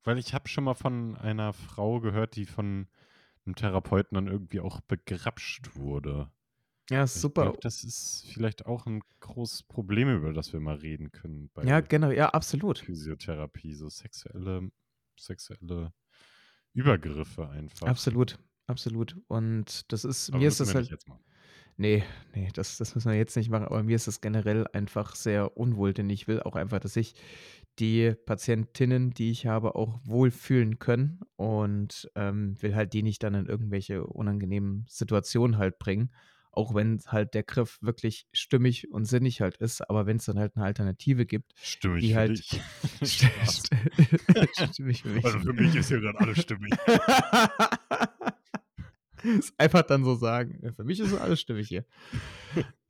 [0.04, 2.90] weil ich habe schon mal von einer Frau gehört, die von
[3.46, 6.32] 'nem Therapeuten dann irgendwie auch begrapscht wurde.
[6.92, 7.38] Ja, Ich super.
[7.38, 11.80] glaube, das ist vielleicht auch 'n großes Problem, über das wir mal reden können Ja,
[11.82, 12.86] genau, ja, absolut.
[12.86, 14.70] Physiotherapie, so sexuelle
[15.20, 15.94] sexuelle
[16.74, 17.98] Übergriffe einfach.
[17.98, 19.18] Absolut, absolut.
[19.28, 21.24] Und das ist Aber mir ist das halt jetzt machen.
[21.78, 22.04] ne,
[22.36, 25.58] ne, das das müssen wir jetzt nicht machen, aber mir ist das generell einfach sehr
[25.58, 27.16] unwohl, denn ich will auch einfach, dass sich
[27.80, 33.36] die Patientinnen, die ich habe, auch wohlfühlen können und, ähm, will halt die nicht dann
[33.36, 36.14] in irgendwelche unangenehmen Situationen halt bringen,
[36.54, 39.82] auch wenn halt der Griff wirklich stimmig und sinnig halt ist.
[39.90, 42.40] Aber wenn's dann halt 'ne Alternative gibt, Stimmig die halt
[43.46, 43.70] st
[44.54, 45.24] stimmig für mich.
[45.24, 46.84] Also, für mich ist hier grad alles stimmig.
[49.40, 50.60] Ist einfach dann so sagen.
[50.64, 51.86] Ja, für mich ist alles stimmig hier.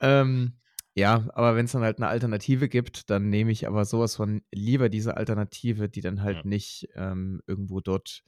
[0.01, 0.53] Ähm,
[0.95, 4.43] ja, aber wenn's dann halt 'ne Alternative gibt, dann nehme ich aber so was von
[4.51, 6.43] lieber diese Alternative, die dann Ja.
[6.43, 8.21] halt nicht, ähm, irgendwo dort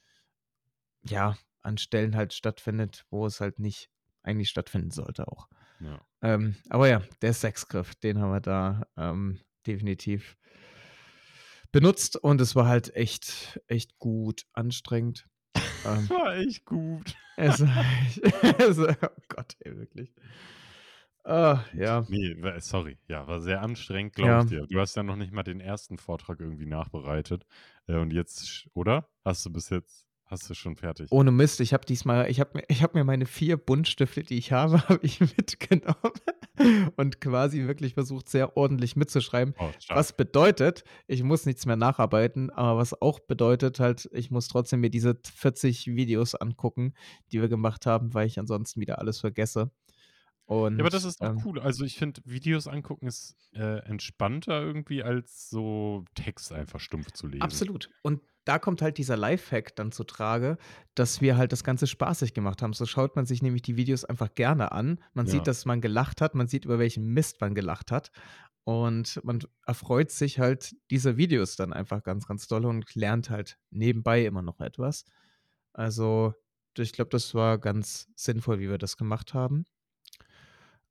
[1.04, 3.90] ja, an Stellen halt stattfindet, wo es halt nicht
[4.26, 5.48] eigentlich stattfinden sollte auch.
[5.80, 6.02] Ja.
[6.22, 10.38] Ähm, aber ja, der Sexgriff, den haben wir da, ähm, definitiv
[11.72, 15.28] benutzt und es war halt echt echt gut anstrengend.
[15.54, 17.16] Es Ähm war echt gut.
[17.38, 18.22] Es war echt
[18.60, 18.94] es oh
[19.28, 20.14] Gott, ey, wirklich.
[21.24, 22.06] Ah, ja.
[22.08, 22.98] Ne, wa sorry.
[23.08, 24.44] Ja, war sehr anstrengend, glaube Ja.
[24.44, 24.68] ich dir.
[24.68, 25.90] Du hast ja noch nicht mal den 1.
[25.98, 27.46] Vortrag irgendwie nachbereitet.
[27.88, 29.10] Äh, und jetzt oder?
[29.24, 31.08] Hast du bis jetzt hast du schon fertig?
[31.12, 34.38] Ohne Mist, ich habe diesmal ich habe mir ich habe mir meine 4 Buntstifte, die
[34.38, 35.96] ich habe, habe ich mitgenommen
[36.96, 39.54] und quasi wirklich versucht, sehr ordentlich mitzuschreiben.
[39.58, 39.70] Oh.
[39.90, 44.82] Was bedeutet, ich muss nichts mehr nacharbeiten, aber was auch bedeutet halt, ich muss trotzdem
[44.82, 46.94] mir diese t 40 Videos angucken,
[47.32, 49.72] die wir gemacht haben, weil ich ansonsten wieder alles vergesse.
[50.48, 51.60] Ja, aber das Und, ist ähm cool.
[51.60, 57.26] Also, ich finde, Videos angucken ist, äh, entspannter irgendwie, als so Text einfach stumpf zu
[57.26, 57.42] lesen.
[57.42, 57.90] Absolut.
[58.04, 60.58] Und da kommt halt dieser Lifehack dann zutrage,
[60.96, 62.74] dass wir halt das Ganze spaßig gemacht haben.
[62.74, 65.00] So schaut man sich nämlich die Videos einfach gerne an.
[65.14, 65.32] Man Ja.
[65.32, 68.12] sieht, dass man gelacht hat, man sieht, über welchen Mist man gelacht hat
[68.64, 73.58] und man erfreut sich halt dieser Videos dann einfach ganz, ganz dolle und lernt halt
[73.72, 75.06] nebenbei immer noch etwas.
[75.74, 76.34] Also,
[76.78, 79.66] ich glaube, das war ganz sinnvoll, wie wir das gemacht haben.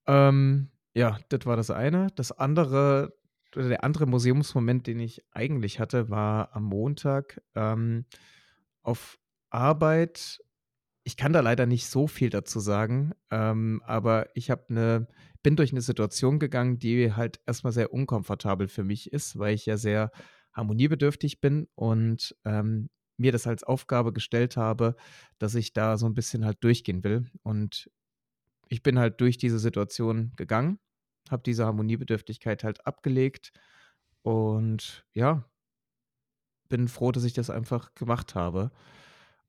[0.07, 2.09] Ähm, ja, das war das eine.
[2.15, 3.15] Das andere
[3.57, 8.07] oder der andere Museumsmoment, den ich eigentlich hatte, war am Montag, ähm,
[8.83, 9.19] auf
[9.51, 10.41] Arbeit
[11.05, 15.09] ich kann da leider nicht so viel dazu sagen, ähm, aber ich habe 'ne
[15.43, 19.55] bin durch 'ne Situation gegangen, die halt erst mal sehr unkomfortabel für mich ist, weil
[19.55, 20.13] ich ja sehr
[20.55, 24.97] harmoniebedürftig bin und, ähm, mir das als Aufgabe gestellt habe,
[25.39, 27.31] dass ich da so 'n bisschen halt durchgehen will.
[27.43, 27.91] Und
[28.69, 30.81] ich bin halt durch diese Situation gegangen,
[31.31, 33.53] habe diese Harmoniebedürftigkeit halt abgelegt
[34.23, 35.45] und ja
[36.69, 38.71] bin froh, dass ich das einfach gemacht habe.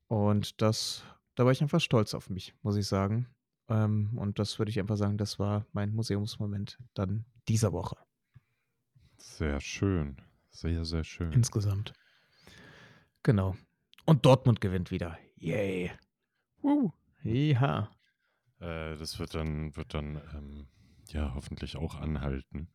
[0.07, 1.03] Und das
[1.35, 3.27] da war ich einfach stolz auf mich, muss ich sagen.
[3.67, 7.97] Ähm, und das würde ich einfach sagen, das war mein Museumsmoment dann dieser Woche.
[9.17, 10.17] Sehr schön.
[10.49, 11.31] Sehr, sehr schön.
[11.33, 11.93] Insgesamt.
[13.23, 13.55] Genau.
[14.05, 15.17] Und Dortmund gewinnt wieder.
[15.35, 15.91] Yay.
[16.63, 16.91] Uh.
[17.23, 17.91] Ja.
[18.59, 20.67] Äh, das wird dann, wird dann ähm,
[21.13, 22.69] ja hoffentlich auch anhalten.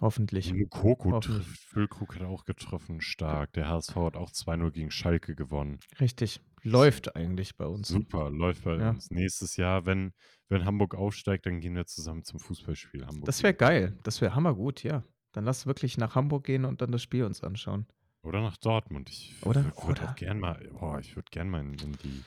[0.00, 0.48] Hoffentlich.
[0.70, 1.46] Trifft.
[1.68, 3.00] Füllkrug hat auch getroffen.
[3.00, 3.52] Stark.
[3.52, 5.78] Der HSV hat auch 2-0 gegen Schalke gewonnen.
[6.00, 6.40] Richtig.
[6.64, 7.88] Läuft eigentlich bei uns.
[7.88, 8.90] Super, läuft bei Ja.
[8.90, 9.10] uns.
[9.10, 10.12] Nächstes Jahr, wenn,
[10.48, 13.06] wenn Hamburg aufsteigt, dann gehen wir zusammen zum Fußballspiel.
[13.06, 13.96] Hamburg Das wäre geil.
[14.02, 15.04] Das wäre hammergut, ja.
[15.32, 17.86] Dann lass wirklich nach Hamburg gehen und dann das Spiel uns anschauen.
[18.22, 19.08] Oder nach Dortmund.
[19.10, 22.22] Ich Oder- würde oder- auch gern mal, boah, ich würde gern mal in, in die,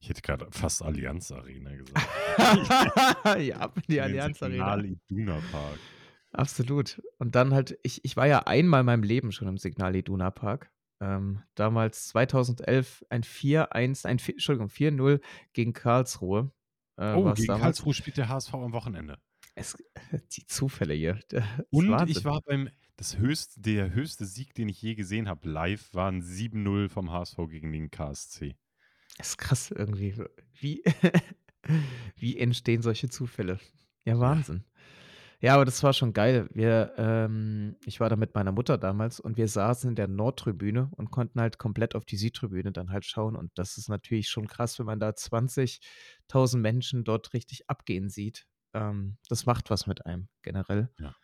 [0.00, 2.08] ich hätte gerade fast Allianz Arena gesagt.
[3.40, 4.76] ja, ab in die Allianz Arena.
[4.76, 5.78] Signal Iduna Park.
[6.32, 7.02] Absolut.
[7.18, 10.30] Und dann halt, ich, ich war ja einmal in meinem Leben schon im Signal Iduna
[10.30, 10.70] Park.
[11.00, 15.20] Ähm, damals 2011 ein 4-1, ein, vier- Entschuldigung, 4-0
[15.52, 16.50] gegen Karlsruhe.
[16.96, 17.62] Äh, Oh, gegen damals.
[17.62, 19.18] Karlsruhe spielt der HSV am Wochenende.
[19.54, 19.76] Es,
[20.36, 21.18] die Zufälle hier.
[21.70, 22.16] Und Wahnsinn.
[22.16, 26.10] ich war beim, das höchste, der höchste Sieg, den ich je gesehen habe, live, war
[26.10, 28.56] ein 7-0 vom HSV gegen den KSC.
[29.18, 30.14] Das ist krass irgendwie.
[30.58, 30.82] Wie,
[32.16, 33.58] wie entstehen solche Zufälle?
[34.04, 34.64] Ja, Wahnsinn.
[35.40, 36.48] Ja, aber das war schon geil.
[36.52, 40.90] Wir, ähm, ich war da mit meiner Mutter damals und wir saßen in der Nordtribüne
[40.96, 43.36] und konnten halt komplett auf die Südtribüne dann halt schauen.
[43.36, 48.46] Und das ist natürlich schon krass, wenn man da 20.000 Menschen dort richtig abgehen sieht.
[48.74, 50.90] Ähm, das macht was mit einem generell.
[50.98, 51.14] Ja.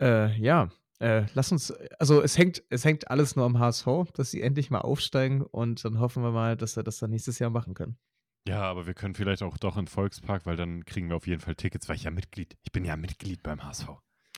[0.00, 0.70] Äh, ja,
[1.02, 4.70] äh, lass uns, also es hängt, es hängt alles nur am HSV, dass sie endlich
[4.70, 7.98] mal aufsteigen und dann hoffen wir mal, dass wir das dann nächstes Jahr machen können.
[8.46, 11.40] Ja, aber wir können vielleicht auch doch in Volkspark, weil dann kriegen wir auf jeden
[11.40, 13.88] Fall Tickets, weil ich ja Mitglied, ich bin ja Mitglied beim HSV.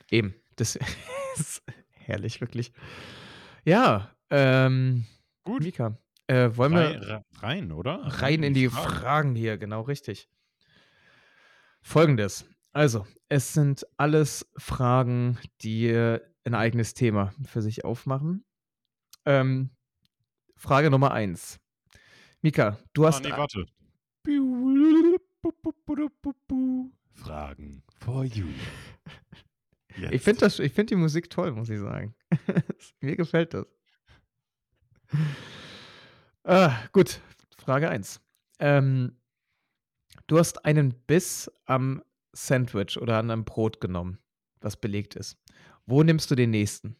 [0.09, 0.75] Eben, das
[1.35, 2.73] ist herrlich, wirklich.
[3.63, 5.05] Ja, ähm,
[5.43, 5.61] Gut.
[5.61, 7.99] Mika, äh, wollen Rein, wir rein, oder?
[8.05, 10.29] rein in die Fragen hier, genau richtig.
[11.81, 12.49] Folgendes.
[12.73, 18.45] Also, es sind alles Fragen, die ein eigenes Thema für sich aufmachen.
[19.25, 19.71] Ähm,
[20.55, 21.59] Frage Nummer eins.
[22.41, 23.65] Mika, du Ah, hast nee, a- warte.
[27.13, 28.45] Fragen for you.
[29.97, 30.11] Jetzt.
[30.11, 32.13] Ich finde das, ich finde die Musik toll, muss ich sagen.
[32.99, 33.65] Mir gefällt das.
[36.43, 37.21] Ah, gut,
[37.57, 38.19] Frage 1.
[38.59, 39.17] Ähm,
[40.27, 42.03] du hast einen Biss am
[42.33, 44.19] Sandwich oder an einem Brot genommen,
[44.59, 45.37] was belegt ist.
[45.85, 46.95] Wo nimmst du den nächsten?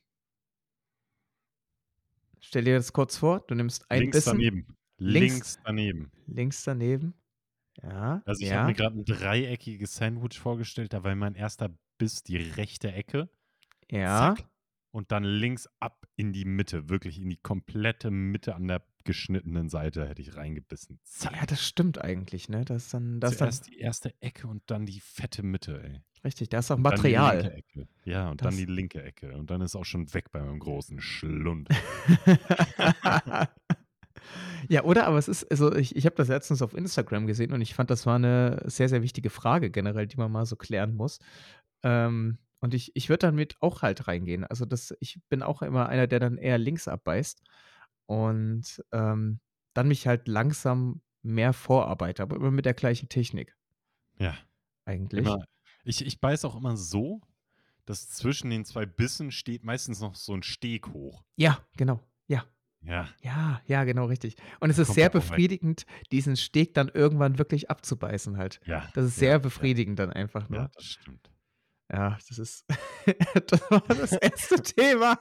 [2.39, 4.29] Stell dir das kurz vor, du nimmst einen links Bissen.
[4.31, 4.77] daneben.
[4.97, 6.11] Links- Links, daneben.
[6.27, 7.13] Links daneben.
[7.81, 8.21] Ja.
[8.25, 8.57] Also ich ja.
[8.59, 13.29] habe mir gerade ein dreieckiges Sandwich vorgestellt, da war mein erster Biss die rechte Ecke.
[13.89, 14.35] ja.
[14.35, 14.47] Zack.
[14.91, 19.67] Und dann links ab in die Mitte, wirklich in die komplette Mitte an der geschnittenen
[19.67, 21.01] Seite hätte ich reingebissen.
[21.03, 21.35] Zack.
[21.35, 22.63] Ja, das stimmt eigentlich, ne?
[22.63, 25.83] Das ist dann, das ist dann Zuerst die erste Ecke und dann die fette Mitte,
[25.83, 26.01] ey.
[26.25, 27.61] Richtig, da ist auch Material.
[28.03, 29.33] Ja, und Das- dann die linke Ecke.
[29.37, 31.69] Und dann ist auch schon weg bei meinem großen Schlund.
[34.69, 35.07] ja, oder?
[35.07, 37.89] Aber es ist, also ich, ich habe das letztens auf Instagram gesehen und ich fand,
[37.89, 41.19] das war eine sehr, sehr wichtige Frage generell, die man mal so klären muss.
[41.83, 44.43] Ähm, und ich, ich würde damit auch halt reingehen.
[44.43, 47.41] Also das, ich bin auch immer einer, der dann eher links abbeißt
[48.07, 49.39] und ähm,
[49.73, 53.55] dann mich halt langsam mehr vorarbeite, aber immer mit der gleichen Technik
[54.19, 54.35] Ja.
[54.85, 55.25] eigentlich.
[55.25, 55.43] Immer,
[55.85, 57.21] ich, ich beiß auch immer so,
[57.85, 61.23] dass zwischen den zwei Bissen steht meistens noch so ein Steg hoch.
[61.35, 62.01] Ja, genau.
[62.27, 62.43] Ja.
[62.81, 63.09] Ja.
[63.21, 64.35] Ja, ja, genau richtig.
[64.59, 65.13] Und es ist sehr weg.
[65.13, 68.59] befriedigend, diesen Steg dann irgendwann wirklich abzubeißen halt.
[68.65, 68.89] Ja.
[68.93, 70.71] Das ist ja, sehr befriedigend dann einfach Ja, nur.
[70.73, 71.31] das stimmt.
[71.91, 72.65] Ja, das ist
[73.47, 75.19] das war das erste Thema.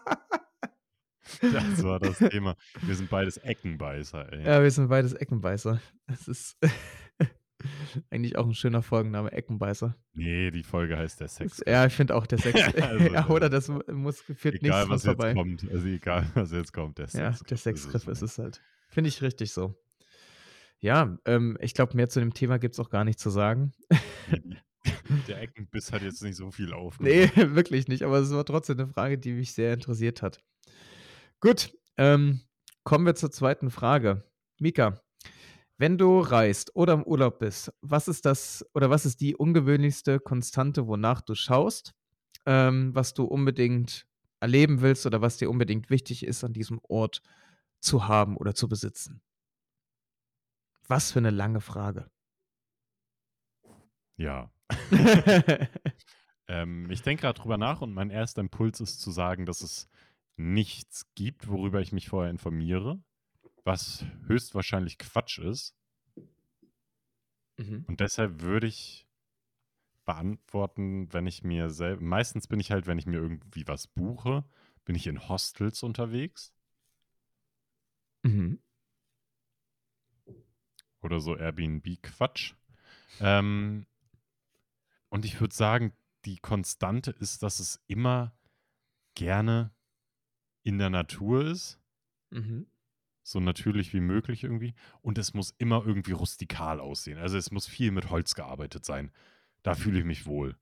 [1.40, 2.54] Das war das Thema.
[2.82, 4.44] Wir sind beides Eckenbeißer, ey.
[4.46, 5.80] Ja, wir sind beides Eckenbeißer.
[6.06, 6.56] Das ist
[8.10, 9.96] eigentlich auch ein schöner Folgenname, Eckenbeißer.
[10.14, 11.62] Nee, die Folge heißt der Sex.
[11.66, 12.60] Ja, ich finde auch der Sex.
[12.82, 15.34] Also, ja, oder das muss führt nichts Egal, dran was jetzt vorbei.
[15.34, 15.70] kommt.
[15.70, 16.98] Also egal, was jetzt kommt.
[16.98, 18.62] Der Ja, Sexgriff der Sexgriff es, ist es halt.
[18.88, 19.74] Finde ich richtig so.
[20.80, 23.72] Ja, ähm, ich glaube, mehr zu dem Thema gibt es auch gar nicht zu sagen.
[25.28, 27.54] Der Eckenbiss hat jetzt nicht so viel Nee, aufgemacht.
[27.54, 30.42] wirklich nicht, aber es war trotzdem eine Frage, die mich sehr interessiert hat.
[31.40, 32.42] Gut, ähm,
[32.82, 34.24] kommen wir zur zweiten Frage.
[34.58, 35.00] Mika,
[35.80, 40.20] Wenn du reist oder im Urlaub bist, was ist das oder was ist die ungewöhnlichste
[40.20, 41.94] Konstante, wonach du schaust,
[42.46, 44.06] ähm, was du unbedingt
[44.40, 47.22] erleben willst oder was dir unbedingt wichtig ist, an diesem Ort
[47.80, 49.20] zu haben oder zu besitzen?
[50.88, 52.10] Was für 'ne lange Frage.
[54.18, 54.50] Ja.
[56.46, 59.88] Ähm, ich denke grad drüber nach und mein erster Impuls ist zu sagen, dass es
[60.36, 63.02] nichts gibt, worüber ich mich vorher informiere,
[63.64, 65.74] was höchstwahrscheinlich Quatsch ist.
[67.56, 67.84] Mhm.
[67.86, 69.06] Und deshalb würde ich
[70.04, 74.44] beantworten, wenn ich mir selb meistens bin ich halt, wenn ich mir irgendwie was buche,
[74.84, 76.52] bin ich in Hostels unterwegs.
[78.22, 78.58] Mhm.
[81.00, 82.54] Oder so Airbnb-Quatsch.
[83.20, 83.86] Ähm
[85.08, 85.92] und ich würde sagen,
[86.24, 88.36] die Konstante ist, dass es immer
[89.14, 89.70] gerne
[90.62, 91.78] in der Natur ist.
[92.30, 92.66] Mhm.
[93.26, 94.74] So natürlich wie möglich irgendwie.
[95.00, 97.18] Und es muss immer irgendwie rustikal aussehen.
[97.18, 99.12] Also, es muss viel mit Holz gearbeitet sein.
[99.62, 100.56] Da fühle ich mich wohl.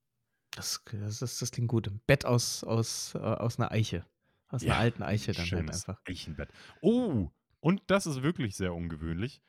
[0.57, 1.87] Das das das klingt gut.
[1.89, 4.07] 'N Bett aus aus äh, aus 'ner Eiche.
[4.49, 6.03] Aus Ja, alten 'n Eiche dann halt einfach.
[6.07, 6.53] Eichenbett.
[6.81, 9.43] Oh, und das ist wirklich sehr ungewöhnlich,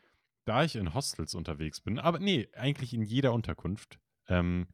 [0.45, 4.67] da ich in Hostels unterwegs bin aber ne, eigentlich in jeder Unterkunft, ähm,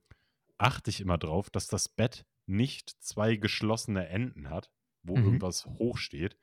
[0.57, 4.71] achte ich immer drauf, dass das Bett nicht 2 geschlossene Enden hat,
[5.03, 5.19] wo Mhm.
[5.21, 6.37] irgendwas hochsteht,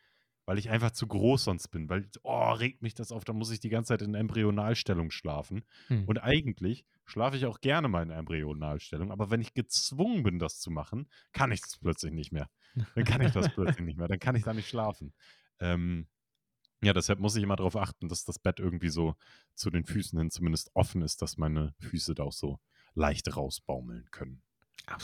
[0.47, 3.51] weil ich einfach zu groß sonst bin, weil oh, regt mich das auf, da muss
[3.51, 5.65] ich die ganze Zeit in Embryonalstellung schlafen.
[5.89, 6.05] Hm.
[6.05, 10.61] Und eigentlich schlafe ich auch gerne mal in Embryonalstellung, aber wenn ich gezwungen bin, das
[10.61, 12.49] zu machen, kann ich das plötzlich nicht mehr.
[12.95, 15.13] Dann kann ich das plötzlich nicht mehr, dann kann ich da nicht schlafen.
[15.59, 16.07] Ähm,
[16.83, 19.17] ja, deshalb muss ich immer drauf achten, dass das Bett irgendwie so
[19.55, 22.61] zu den Füßen hin zumindest offen ist, dass meine Füße da auch so
[22.95, 24.43] leicht rausbaumeln können.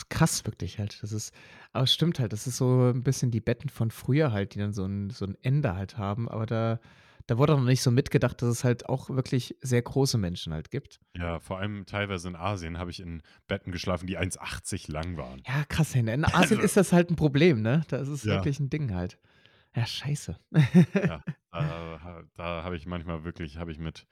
[0.09, 1.01] Krass wirklich halt.
[1.03, 1.33] Das ist
[1.73, 4.59] aber es stimmt halt, das ist so 'n bisschen die Betten von früher halt, die
[4.59, 6.79] dann so 'n so 'n Ende halt haben, aber da
[7.27, 10.53] da wurde auch noch nicht so mitgedacht, dass es halt auch wirklich sehr große Menschen
[10.53, 10.99] halt gibt.
[11.15, 15.45] Ja, vor allem teilweise in Asien habe ich in Betten geschlafen, die 1,80 lang waren.
[15.45, 17.83] Ja, krass, in in Asien Also ist das halt 'n Problem, ne?
[17.89, 18.29] Da ist es Ja.
[18.29, 19.19] wirklich 'n Ding halt.
[19.75, 20.37] Ja, scheiße.
[21.01, 24.07] Ja, da da habe ich manchmal wirklich habe ich mit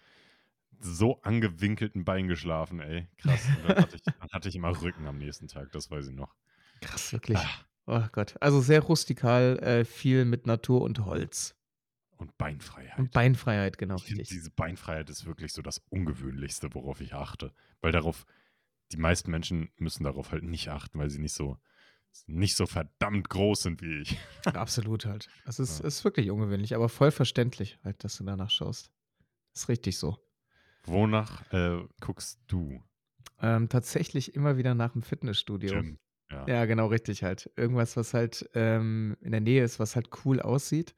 [0.82, 3.46] so angewinkelten Beinen geschlafen, ey, krass.
[3.58, 6.14] Und dann hatte ich dann hatte ich immer Rücken am nächsten Tag, das weiß ich
[6.16, 6.36] noch.
[6.82, 7.38] Krass, wirklich.
[7.38, 7.66] Ah.
[7.88, 8.36] Oh Gott.
[8.42, 11.56] Also, sehr rustikal, äh, viel mit Natur und Holz.
[12.18, 13.00] Und Beinfreiheit.
[13.00, 14.30] Und Beinfreiheit, genau, Ich richtig.
[14.30, 18.26] diese Beinfreiheit ist wirklich so das Ungewöhnlichste, worauf ich achte, weil darauf
[18.92, 21.58] die meisten Menschen müssen darauf halt nicht achten, weil sie nicht so
[22.28, 24.18] nicht so verdammt groß sind wie ich.
[24.46, 25.30] Absolut halt.
[25.46, 25.86] Es ist Ja.
[25.88, 28.92] ist wirklich ungewöhnlich, aber voll verständlich halt, dass du danach schaust.
[29.56, 30.18] Ist richtig so.
[30.84, 32.84] Wonach, äh, guckst du?
[33.40, 35.74] Ähm, tatsächlich immer wieder nach 'm Fitnessstudio.
[35.74, 35.98] Gym,
[36.30, 36.48] ja.
[36.48, 37.52] Ja, genau, richtig halt.
[37.56, 40.96] Irgendwas, was halt, ähm, in der Nähe ist, was halt cool aussieht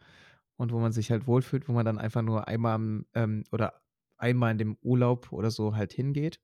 [0.58, 3.82] und wo man sich halt wohlfühlt, wo man dann einfach nur einmal am ähm, oder
[4.18, 6.42] einmal in dem Urlaub oder so halt hingeht.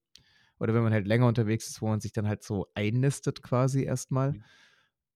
[0.59, 3.83] Oder wenn man halt länger unterwegs ist, wo man sich dann halt so einnistet quasi
[3.85, 4.35] erst mal.
[4.35, 4.43] Mhm.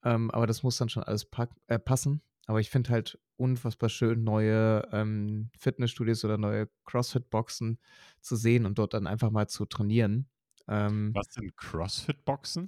[0.04, 2.22] Ähm, aber das muss dann schon alles pack äh, passen.
[2.48, 7.80] Aber ich finde halt unfassbar schön, neue, ähm, Fitnessstudios oder neue CrossFit-Boxen
[8.22, 10.30] zu sehen und dort dann einfach mal zu trainieren.
[10.68, 12.68] Ähm Was sind CrossFit-Boxen?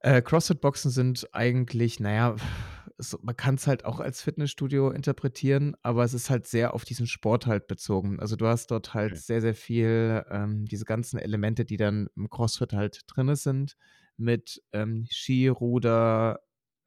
[0.00, 2.36] Äh, CrossFit-Boxen sind eigentlich, na ja,
[2.98, 7.06] es man kann's halt auch als Fitnessstudio interpretieren, aber es ist halt sehr auf diesen
[7.06, 8.20] Sport halt bezogen.
[8.20, 9.16] Also, du hast dort halt Okay.
[9.16, 13.76] sehr, sehr viel, ähm diese ganzen Elemente, die dann im CrossFit halt drinne sind
[14.16, 16.40] mit, ähm, Ski, Ruder,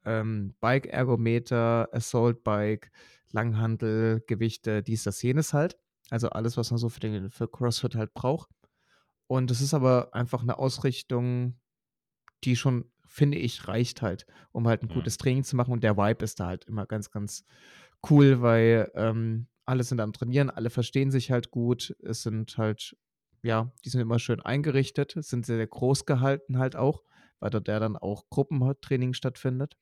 [0.06, 2.92] ähm, Bike-Ergometer, Assault-Bike,
[3.32, 5.78] Langhantel, Gewichte, dies, das, jenes halt.
[6.10, 8.50] Also, alles, was man so für den für CrossFit halt braucht.
[9.28, 11.60] Und es ist aber einfach 'ne Ausrichtung,
[12.44, 14.90] die schon, finde ich, reicht halt, um halt 'n Mhm.
[14.90, 17.44] gutes Training zu machen und der Vibe ist da halt immer ganz, ganz
[18.10, 21.96] cool, weil, ähm, alle sind am Trainieren, alle verstehen sich halt gut.
[22.02, 22.96] Es sind halt
[23.44, 27.04] ja, die sind immer schön eingerichtet, sind sehr, sehr groß gehalten halt auch,
[27.40, 29.76] weil dort ja dann auch Gruppentraining stattfindet.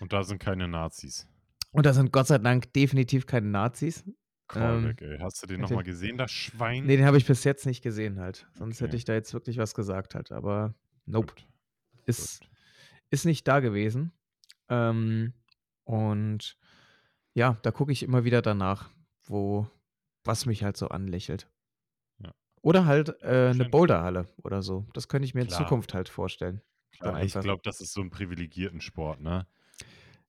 [0.00, 1.26] Und da sind keine Nazis.
[1.74, 4.04] Und da sind Gott sei Dank definitiv keine Nazis.
[4.54, 5.18] Ähm, Callback, ey.
[5.18, 5.84] Hast du den noch mal richtig.
[5.84, 6.86] gesehen, das Schwein?
[6.86, 8.48] Ne, den habe ich bis jetzt nicht gesehen halt.
[8.54, 8.98] Sonst hätte Okay.
[8.98, 10.74] ich da jetzt wirklich was gesagt halt, aber
[11.06, 11.34] nope.
[11.34, 11.46] Gut.
[12.06, 12.50] Ist Gut.
[13.10, 14.12] ist nicht da gewesen.
[14.70, 15.34] Ähm,
[15.84, 16.58] und
[17.34, 18.90] ja, da gucke ich immer wieder danach,
[19.24, 19.68] wo
[20.24, 21.50] was mich halt so anlächelt.
[22.18, 22.32] Ja.
[22.64, 23.66] Oder halt, äh, 'ne Schön.
[23.66, 24.86] Boulderhalle oder so.
[24.92, 25.76] Das könnte ich mir in Klar.
[25.88, 26.60] Zukunft halt vorstellen.
[26.92, 29.46] Klar, ich glaube, das ist so 'n Privilegiertensport, ne?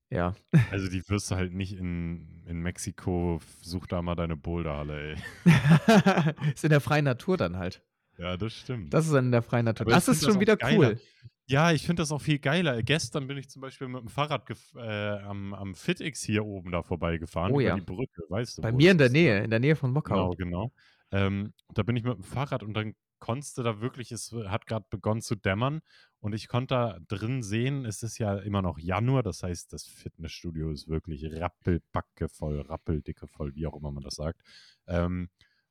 [0.09, 0.35] Ja.
[0.71, 5.15] Also, die wirst du halt nicht in in Mexiko such da mal deine Boulderhalle, ey.
[6.53, 7.83] Ist in der freien Natur dann halt.
[8.17, 8.93] Ja, das stimmt.
[8.93, 9.85] Das ist dann in der freien Natur.
[9.85, 10.89] Aber Das ist das schon auch wieder geiler.
[10.91, 10.99] cool.
[11.45, 12.81] Ja, ich finde das auch viel geiler.
[12.83, 16.81] Gestern bin ich zum Beispiel mit dem Fahrrad äh, am am FitX hier oben da
[16.83, 17.75] vorbeigefahren Oh über ja.
[17.75, 19.13] die Brücke, weißt du, Bei mir das in der ne?
[19.13, 20.31] Nähe, in der Nähe von Mockau.
[20.31, 20.73] Genau, genau.
[21.11, 24.65] Ähm, da bin ich mit dem Fahrrad und dann konntest du da wirklich, es hat
[24.67, 25.81] gerade begonnen zu dämmern
[26.19, 29.85] und ich konnte da drin sehen, es ist ja immer noch Januar, das heißt, das
[29.85, 34.41] Fitnessstudio ist wirklich rappelbacke voll, rappeldicke voll, wie auch immer man das sagt.
[34.87, 35.29] Ähm,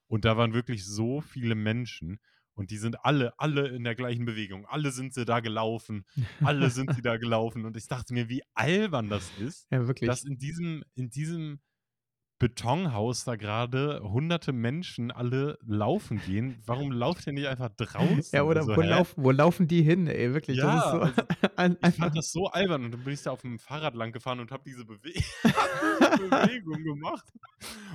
[0.08, 2.20] und da waren wirklich so viele Menschen
[2.56, 4.64] und die sind alle, alle in der gleichen Bewegung.
[4.66, 6.06] Alle sind sie da gelaufen.
[6.42, 7.66] Alle sind sie da gelaufen.
[7.66, 10.08] Und ich dachte mir, wie albern das ist, Ja, wirklich.
[10.08, 11.60] dass in diesem, in diesem
[12.38, 16.62] Betonhaus da gerade hunderte Menschen alle laufen gehen.
[16.66, 18.24] Warum lauft ihr nicht einfach draußen?
[18.32, 18.88] Ja, oder so, wo, hä?
[18.88, 20.34] laufen, wo laufen die hin, ey?
[20.34, 20.58] Wirklich.
[20.58, 21.22] Ja, so also
[21.56, 24.12] ein, Ich fand das so albern und dann bin ich da auf dem Fahrrad lang
[24.12, 25.38] gefahren und habe diese, Bewe hab
[26.18, 27.24] diese Bewegung gemacht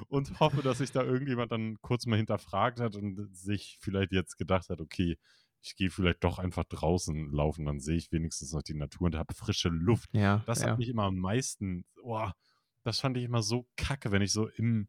[0.08, 4.38] und hoffe, dass sich da irgendjemand dann kurz mal hinterfragt hat und sich vielleicht jetzt
[4.38, 5.18] gedacht hat, okay,
[5.62, 9.16] ich gehe vielleicht doch einfach draußen laufen, dann sehe ich wenigstens noch die Natur und
[9.16, 10.10] habe frische Luft.
[10.14, 10.72] Ja, Das ja.
[10.72, 12.34] hat mich immer am meisten, boah,
[12.84, 14.88] das fand ich immer so kacke, wenn ich so im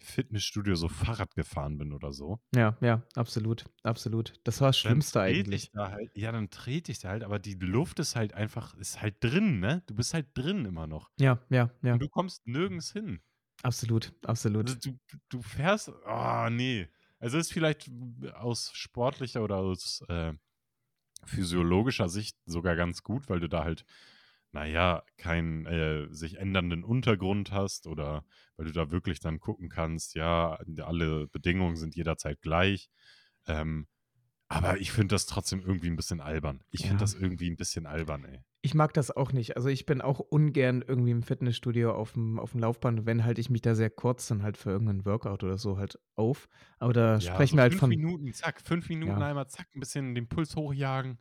[0.00, 2.40] Fitnessstudio so Fahrrad gefahren bin oder so.
[2.54, 4.34] Ja, ja, absolut, absolut.
[4.44, 5.64] Das war das Schlimmste eigentlich.
[5.64, 8.74] ich da halt, ja, dann trete ich da halt, aber die Luft ist halt einfach,
[8.74, 9.82] ist halt drin, ne?
[9.86, 11.10] Du bist halt drin immer noch.
[11.18, 11.94] Ja, ja, ja.
[11.94, 13.20] Und du kommst nirgends hin.
[13.62, 14.84] Absolut, Also absolut.
[14.86, 16.88] du, du fährst, ah, nee.
[17.18, 17.90] Also ist vielleicht
[18.34, 20.32] aus sportlicher oder aus äh,
[21.24, 23.84] physiologischer Sicht sogar ganz gut, weil du da halt,
[24.52, 28.24] naja, keinen äh, sich ändernden Untergrund hast oder
[28.56, 32.88] weil du da wirklich dann gucken kannst, ja, alle Bedingungen sind jederzeit gleich.
[33.46, 33.88] Ähm,
[34.48, 36.62] aber ich finde das trotzdem irgendwie ein bisschen albern.
[36.70, 36.88] Ich Ja.
[36.88, 38.44] finde das irgendwie ein bisschen albern, ey.
[38.60, 39.56] Ich mag das auch nicht.
[39.56, 43.06] Also ich bin auch ungern irgendwie im Fitnessstudio auf dem, auf dem Laufband.
[43.06, 45.98] Wenn halte ich mich da sehr kurz dann halt für irgendeinen Workout oder so halt
[46.16, 46.48] auf.
[46.78, 47.90] Aber da Ja, sprechen so wir halt fünf von.
[47.90, 49.28] Minuten, zack, fünf Minuten Ja.
[49.28, 51.20] einmal, zack, ein bisschen den Puls hochjagen,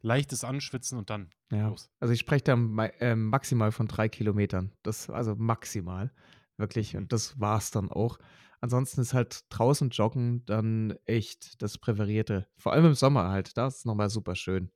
[0.00, 1.68] leichtes Anschwitzen und dann Ja.
[1.68, 1.90] los.
[2.00, 4.72] Also ich spreche da ma äh, maximal von drei Kilometern.
[4.82, 6.12] Das, also maximal.
[6.56, 6.94] Wirklich.
[6.94, 7.00] Mhm.
[7.02, 8.18] Und das war's dann auch.
[8.60, 12.48] Ansonsten ist halt draußen joggen dann echt das Präferierte.
[12.56, 13.56] Vor allem im Sommer halt.
[13.56, 14.70] Da ist es nochmal super schön.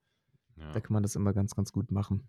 [0.56, 2.28] Ja, Da kann man das immer ganz, ganz gut machen.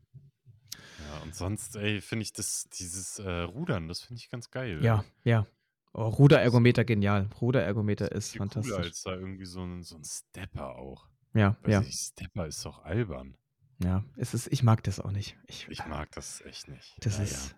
[1.00, 4.84] ja und sonst, ey, finde ich das, dieses äh, Rudern, das finde ich ganz geil.
[4.84, 5.46] Ja, ja.
[5.94, 7.30] Oh, Ruderergometer genial.
[7.40, 8.74] Ruderergometer ist cooler fantastisch.
[8.76, 11.08] als da irgendwie so ein, so ein Stepper auch.
[11.34, 13.38] Ja, Weiß ja, ich, Stepper ist doch albern.
[13.80, 14.04] ja.
[14.18, 15.38] Es ist, ich mag das auch nicht.
[15.48, 16.96] Ich, Ich mag das echt nicht.
[17.00, 17.30] das Naja.
[17.32, 17.56] ist.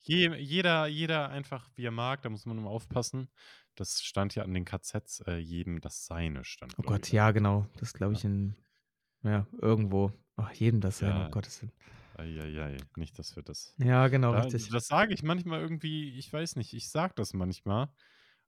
[0.00, 3.28] Je, jeder, jeder einfach, wie er mag, da muss man immer aufpassen.
[3.74, 6.74] Das stand ja an den KZs, äh, jedem das Seine stand.
[6.78, 7.12] Oh Gott, ich.
[7.12, 7.66] ja, genau.
[7.78, 8.54] Das glaube ich in.
[9.22, 10.12] Ja, irgendwo.
[10.36, 11.24] Ach, jedem das sein, Ja.
[11.26, 11.72] um Gottes Willen.
[12.16, 14.68] Eieiei, nicht, dass wir das Ja, genau, Da, richtig.
[14.70, 17.88] das sage ich manchmal irgendwie, ich weiß nicht, ich sage das manchmal.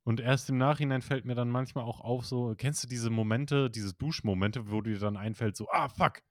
[0.09, 3.69] Und erst im Nachhinein fällt mir dann manchmal auch auf, so, kennst du diese Momente,
[3.69, 6.23] diese Duschmomente, wo dir dann einfällt, so, ah, fuck,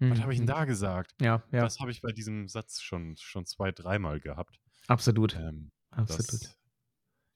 [0.00, 0.50] was Mhm, habe ich denn mhm.
[0.50, 1.12] da gesagt?
[1.20, 4.58] Ja, ja, Das habe ich bei diesem Satz schon, schon zwei, dreimal gehabt.
[4.88, 5.36] absolut.
[5.36, 6.32] Ähm, Absolut.
[6.32, 6.58] das,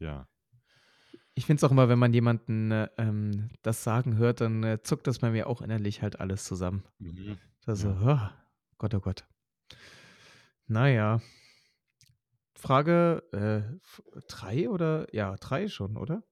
[0.01, 0.27] ja.
[1.35, 4.83] Ich finde es auch immer, wenn man jemanden äh, ähm, das sagen hört, dann äh,
[4.83, 6.83] zuckt das bei mir auch innerlich halt alles zusammen.
[6.99, 7.39] Mhm.
[7.65, 8.37] Also, Ja.
[8.37, 9.25] oh, Gott, oh Gott.
[10.67, 11.21] Naja.
[12.67, 15.07] Frage äh, drei oder?
[15.15, 16.25] Ja, drei schon, oder?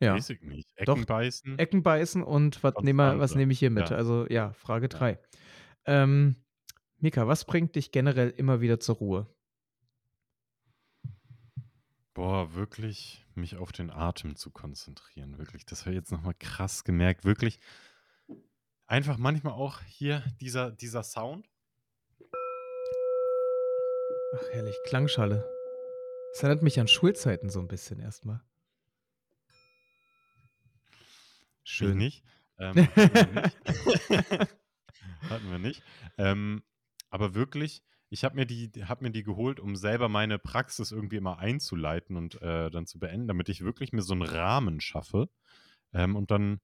[0.00, 0.14] Ja.
[0.14, 0.66] Weiß ich nicht.
[0.86, 0.96] Doch.
[0.96, 1.58] Ecken beißen.
[1.58, 3.90] Ecken beißen und was nehme was nehm ich hier mit?
[3.90, 3.96] Ja.
[3.96, 4.98] Also ja, Frage Ja.
[4.98, 5.18] drei.
[5.84, 6.36] Ähm,
[6.96, 9.34] Mika, was bringt dich generell immer wieder zur Ruhe?
[12.14, 15.36] Boah, wirklich mich auf den Atem zu konzentrieren.
[15.36, 17.26] Wirklich, das habe ich jetzt nochmal krass gemerkt.
[17.26, 17.60] Wirklich
[18.86, 21.49] einfach manchmal auch hier dieser, dieser Sound.
[24.32, 25.44] Ach, herrlich, Klangschale.
[26.32, 28.40] Das erinnert mich an Schulzeiten so ein bisschen erstmal.
[31.64, 31.98] Schön.
[31.98, 32.24] nicht.
[32.58, 33.58] Ähm, hatten wir nicht.
[35.30, 35.82] hatten wir nicht.
[36.16, 36.62] Ähm,
[37.10, 41.16] aber wirklich, ich habe mir, die, hab mir die geholt, um selber meine Praxis irgendwie
[41.16, 45.28] immer einzuleiten und äh, dann zu beenden, damit ich wirklich mir so einen Rahmen schaffe.
[45.92, 46.60] Ähm, und dann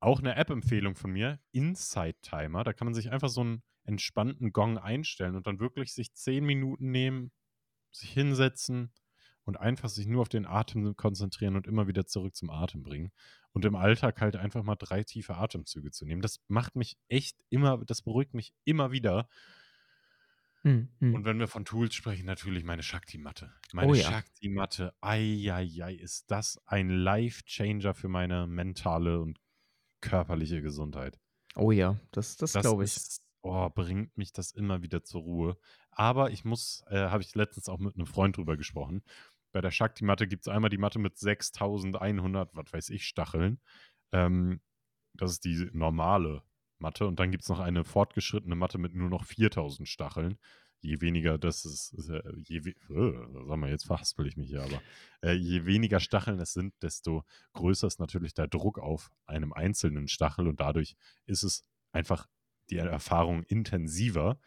[0.00, 2.62] auch eine App-Empfehlung von mir, Inside Timer.
[2.62, 6.44] Da kann man sich einfach so einen entspannten Gong einstellen und dann wirklich sich zehn
[6.44, 7.32] Minuten nehmen,
[7.90, 8.92] sich hinsetzen
[9.44, 13.12] und einfach sich nur auf den Atem konzentrieren und immer wieder zurück zum Atem bringen.
[13.52, 16.22] Und im Alltag halt einfach mal drei tiefe Atemzüge zu nehmen.
[16.22, 19.28] Das macht mich echt immer, das beruhigt mich immer wieder.
[20.62, 21.14] Hm, hm.
[21.14, 23.52] Und wenn wir von Tools sprechen, natürlich meine Shakti-Matte.
[23.74, 24.10] Meine Oh ja.
[24.10, 29.38] Shakti-Matte, ei, ist das ein Life-Changer für meine mentale und
[30.00, 31.20] körperliche Gesundheit.
[31.54, 32.96] Oh ja, das, das Das glaube ich.
[32.96, 35.58] ist, oh, bringt mich das immer wieder zur Ruhe.
[35.90, 39.02] Aber ich muss, äh, habe ich letztens auch mit einem Freund drüber gesprochen.
[39.52, 43.60] Bei der Shakti-Matte gibt es einmal die Matte mit 6100, was weiß ich, Stacheln.
[44.12, 44.60] Ähm,
[45.14, 46.42] das ist die normale
[46.78, 47.06] Matte.
[47.06, 50.38] Und dann gibt es noch eine fortgeschrittene Matte mit nur noch 4000 Stacheln.
[50.80, 51.94] je weniger das ist,
[52.48, 52.74] je, äh,
[53.46, 54.82] sag mal, jetzt verhaspel ich mich hier, aber
[55.22, 57.24] äh, je weniger Stacheln es sind, desto
[57.54, 62.28] größer ist natürlich der Druck auf einem einzelnen Stachel und dadurch ist es einfach
[62.70, 64.38] die Erfahrung intensiver.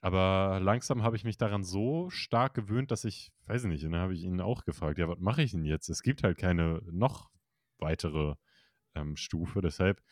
[0.00, 3.92] Aber langsam habe ich mich daran so stark gewöhnt, dass ich, weiß ich nicht, und
[3.92, 5.88] dann habe ich ihn auch gefragt, ja, was mache ich denn jetzt?
[5.88, 7.30] Es gibt halt keine noch
[7.78, 8.34] weitere
[8.94, 10.02] ähm, Stufe, deshalb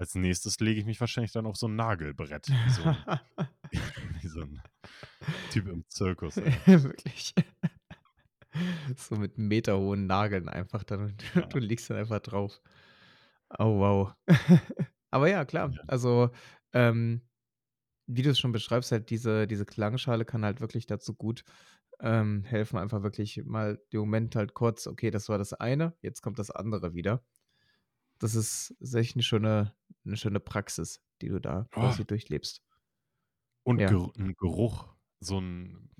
[0.00, 2.48] als nächstes lege ich mich wahrscheinlich dann auf so ein Nagelbrett.
[2.48, 2.96] Wie so ein,
[4.22, 4.62] wie so ein
[5.52, 6.36] Typ im Zirkus.
[6.66, 7.34] Wirklich.
[8.96, 11.42] so mit meterhohen Nageln einfach dann und ja.
[11.42, 12.60] du liegst dann einfach drauf.
[13.58, 14.14] Oh wow.
[15.10, 15.72] Aber ja, klar.
[15.86, 16.30] Also,
[16.72, 17.22] ähm,
[18.06, 21.44] wie du es schon beschreibst, halt diese, diese Klangschale kann halt wirklich dazu gut
[22.00, 26.22] ähm, helfen, einfach wirklich mal den Moment halt kurz, okay, das war das eine, jetzt
[26.22, 27.22] kommt das andere wieder
[28.20, 31.80] das ist echt eine schöne, eine schöne Praxis, die du da oh.
[31.80, 32.62] quasi durchlebst.
[33.64, 33.88] Und ja.
[33.88, 35.90] Ger ein Geruch, so ein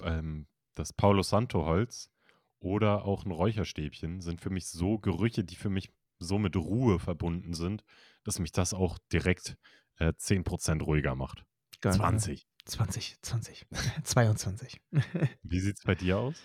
[0.00, 2.10] ähm, das Paulo Santo Holz
[2.58, 6.98] oder auch ein Räucherstäbchen sind für mich so Gerüche, die für mich so mit Ruhe
[6.98, 7.84] verbunden sind,
[8.24, 9.56] dass mich das auch direkt
[9.96, 11.44] äh, 10% ruhiger macht.
[11.80, 12.46] Geil, 20.
[12.66, 13.66] 20, 20,
[14.04, 14.80] 22.
[15.42, 16.36] Wie sieht es bei dir aus?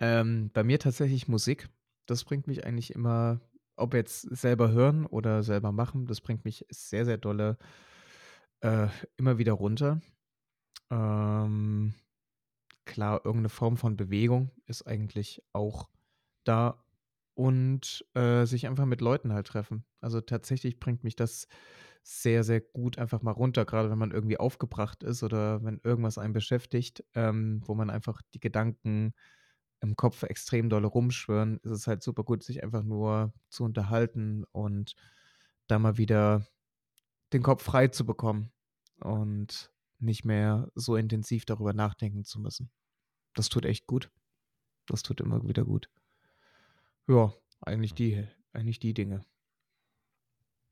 [0.00, 1.68] Ähm, bei mir tatsächlich Musik.
[2.06, 3.40] Das bringt mich eigentlich immer
[3.76, 7.58] ob jetzt selber hören oder selber machen, das bringt mich sehr, sehr dolle
[8.60, 10.00] äh, immer wieder runter.
[10.90, 11.94] Ähm,
[12.84, 15.88] klar, irgendeine Form von Bewegung ist eigentlich auch
[16.44, 16.81] da
[17.34, 19.84] und äh, sich einfach mit Leuten halt treffen.
[20.00, 21.48] Also tatsächlich bringt mich das
[22.02, 26.18] sehr, sehr gut einfach mal runter, gerade wenn man irgendwie aufgebracht ist oder wenn irgendwas
[26.18, 29.14] einen beschäftigt, ähm, wo man einfach die Gedanken
[29.80, 34.44] im Kopf extrem dolle rumschwören, ist es halt super gut, sich einfach nur zu unterhalten
[34.52, 34.94] und
[35.68, 36.46] da mal wieder
[37.32, 38.52] den Kopf frei zu bekommen
[39.00, 42.70] und nicht mehr so intensiv darüber nachdenken zu müssen.
[43.34, 44.10] Das tut echt gut.
[44.86, 45.88] Das tut immer wieder gut.
[47.08, 49.24] Ja, eigentlich die, eigentlich die Dinge.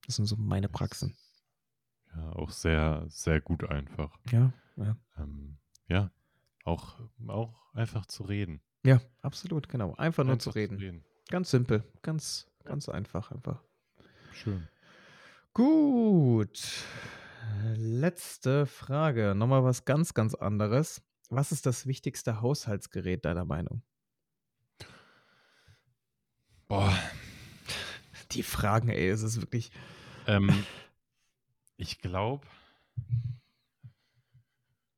[0.06, 1.16] Das sind so meine Praxen.
[2.14, 4.18] Ja, auch sehr, sehr gut einfach.
[4.30, 4.96] Ja, ja.
[5.18, 6.10] Ähm, ja,
[6.64, 8.60] auch, auch einfach zu reden.
[8.84, 9.94] Ja, absolut, genau.
[9.96, 10.78] Einfach nur zu reden.
[10.78, 11.04] zu reden.
[11.28, 13.62] Ganz simpel, ganz, ganz einfach einfach.
[14.32, 14.66] Schön.
[15.52, 16.84] Gut.
[17.74, 19.34] Letzte Frage.
[19.34, 21.02] Nochmal was ganz, ganz anderes.
[21.28, 23.82] Was ist das wichtigste Haushaltsgerät deiner Meinung?
[26.70, 26.96] Boah.
[28.30, 29.72] Die Fragen, ey, es ist wirklich.
[30.28, 30.64] Ähm,
[31.76, 32.46] ich glaube,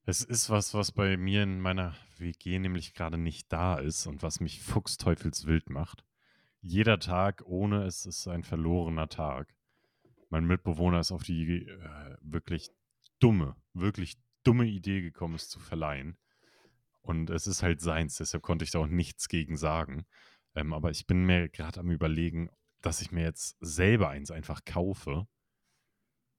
[0.04, 4.22] es ist was, was bei mir in meiner WG nämlich gerade nicht da ist und
[4.22, 6.04] was mich fuchsteufelswild macht.
[6.60, 9.54] Jeder Tag ohne es ist ein verlorener Tag.
[10.28, 12.70] Mein Mitbewohner ist auf die äh, wirklich
[13.18, 16.18] dumme, wirklich dumme Idee gekommen, es zu verleihen.
[17.00, 20.04] Und es ist halt seins, deshalb konnte ich da auch nichts gegen sagen.
[20.54, 22.50] Ähm, aber ich bin mir gerade am Überlegen,
[22.80, 25.26] dass ich mir jetzt selber eins einfach kaufe,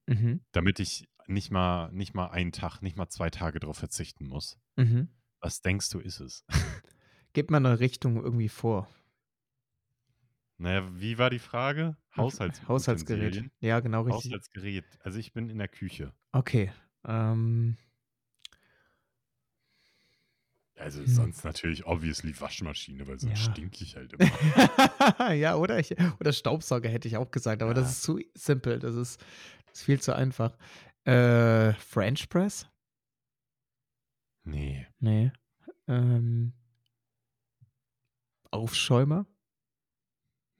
[0.07, 0.41] mhm.
[0.51, 4.59] damit ich nicht mal, nicht mal einen Tag, nicht mal zwei Tage darauf verzichten muss.
[4.75, 5.09] Mhm.
[5.39, 6.45] Was denkst du, ist es?
[7.33, 8.87] Gib mal eine Richtung irgendwie vor.
[10.57, 11.97] Naja, wie war die Frage?
[12.15, 13.49] Haushalts Haushaltsgerät.
[13.59, 14.31] Ja, genau richtig.
[14.31, 14.85] Haushaltsgerät.
[15.01, 16.13] Also ich bin in der Küche.
[16.31, 16.71] Okay.
[17.05, 17.77] Ähm.
[20.75, 21.07] Also hm.
[21.07, 23.51] sonst natürlich obviously Waschmaschine, weil sonst ja.
[23.51, 25.33] stinke ich halt immer.
[25.33, 27.75] ja, oder, ich, oder Staubsauger hätte ich auch gesagt, aber ja.
[27.75, 28.79] das ist zu simpel.
[28.79, 29.21] Das ist,
[29.67, 30.57] das ist viel zu einfach.
[31.05, 32.67] Äh, French Press?
[34.45, 34.87] Nee.
[34.99, 35.31] Nee.
[35.87, 36.53] Ähm,
[38.51, 39.25] Aufschäumer?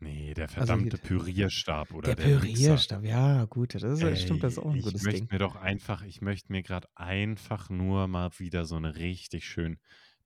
[0.03, 4.17] Nee, der also verdammte also, Pürierstab oder der, der Pürierstab, ja, gut, das ist, Ey,
[4.17, 5.13] stimmt, das ist auch ein gutes Ding.
[5.13, 8.97] Ich möchte mir doch einfach, ich möchte mir gerade einfach nur mal wieder so eine
[8.97, 9.79] richtig schön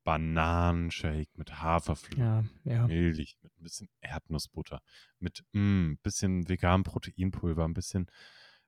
[0.03, 2.87] Bananenshake mit Haferflocken, ja, ja.
[2.87, 4.81] Milch, mit ein bisschen Erdnussbutter,
[5.19, 8.07] mit ein mm, bisschen veganem Proteinpulver, ein bisschen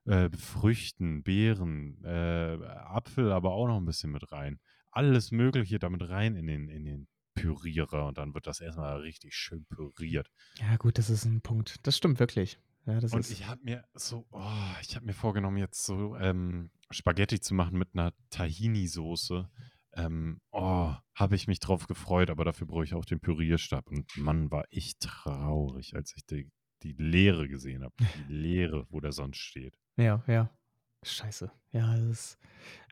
[0.04, 4.60] äh, Früchten, Beeren, äh, Apfel aber auch noch ein bisschen mit rein.
[4.90, 7.08] Alles Mögliche damit rein in den, in den
[7.40, 10.30] Pürierer und dann wird das erstmal richtig schön püriert.
[10.58, 11.86] Ja, gut, das ist ein Punkt.
[11.86, 12.58] Das stimmt wirklich.
[12.86, 17.38] Ja, und ich habe mir so, oh, ich habe mir vorgenommen, jetzt so ähm, Spaghetti
[17.38, 19.48] zu machen mit einer Tahini-Soße.
[19.94, 23.86] Ähm, oh, habe ich mich drauf gefreut, aber dafür brauche ich auch den Pürierstab.
[23.88, 26.50] Und Mann, war ich traurig, als ich die,
[26.82, 27.94] die Leere gesehen habe.
[27.98, 29.76] Die Leere, wo der sonst steht.
[29.96, 30.50] Ja, ja.
[31.02, 31.50] Scheiße.
[31.72, 32.38] Ja, es ist,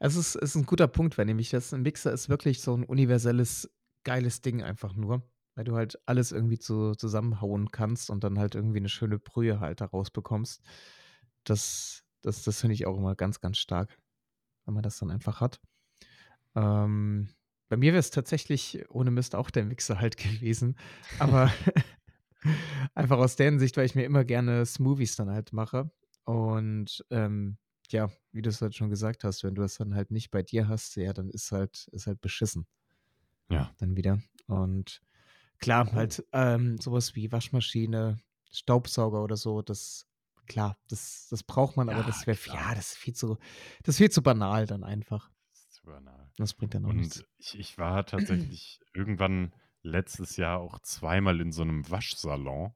[0.01, 2.85] es ist, ist ein guter Punkt, weil nämlich das ein Mixer ist wirklich so ein
[2.85, 3.71] universelles,
[4.09, 5.23] geiles Ding einfach nur,
[5.55, 9.61] weil du halt alles irgendwie zu, zusammenhauen kannst und dann halt irgendwie eine schöne Brühe
[9.61, 10.63] halt daraus bekommst.
[11.45, 14.01] Das, das, das finde ich auch immer ganz, ganz stark,
[14.65, 15.61] wenn man das dann einfach hat.
[16.55, 17.29] Ähm,
[17.69, 20.79] bei mir wäre es tatsächlich ohne Mist auch der Mixer halt gewesen,
[21.19, 21.53] aber
[22.95, 25.91] einfach aus der Hinsicht, weil ich mir immer gerne Smoothies dann halt mache
[26.25, 27.59] und, ähm,
[27.91, 30.67] ja, wie du's halt schon gesagt hast, wenn du das dann halt nicht bei dir
[30.67, 32.67] hast, ja, dann ist halt ist halt beschissen
[33.51, 33.75] Ja.
[33.79, 34.21] dann wieder.
[34.47, 35.03] Und
[35.59, 38.21] klar, halt, ähm, so was wie Waschmaschine,
[38.53, 40.07] Staubsauger oder so, das
[40.47, 43.39] klar, das das braucht man, aber Ja, das wäre ja, das ist viel zu
[43.85, 45.31] das ist viel zu banal dann einfach.
[45.71, 46.31] Zu banal.
[46.39, 47.23] Das bringt dann auch nichts.
[47.23, 52.75] Und ich ich war tatsächlich irgendwann letztes Jahr auch zweimal in so 'nem Waschsalon.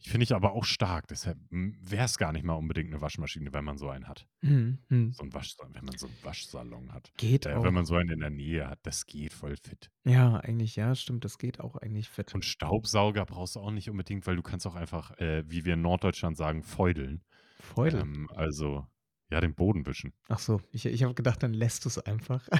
[0.00, 3.52] Finde ich aber auch stark, deshalb, hm, wäre es gar nicht mal unbedingt 'ne Waschmaschine,
[3.52, 4.28] wenn man so einen hat.
[4.42, 5.18] Mhm, mhm.
[5.18, 7.12] So 'n Waschsalon wenn man so 'n Waschsalon hat.
[7.16, 7.86] Geht Äh, wenn man auch.
[7.86, 9.90] so einen in der Nähe hat, das geht voll fit.
[10.06, 12.34] Ja, eigentlich ja, stimmt, das geht auch eigentlich fit.
[12.34, 15.74] Und Staubsauger brauchst du auch nicht unbedingt, weil du kannst auch einfach, äh, wie wir
[15.74, 17.24] in Norddeutschland sagen, feudeln.
[17.60, 18.08] Feudeln?
[18.08, 18.86] Ähm, also,
[19.30, 20.14] ja, den Boden wischen.
[20.30, 22.46] Ach so, ich ich habe gedacht, dann lässt du's einfach.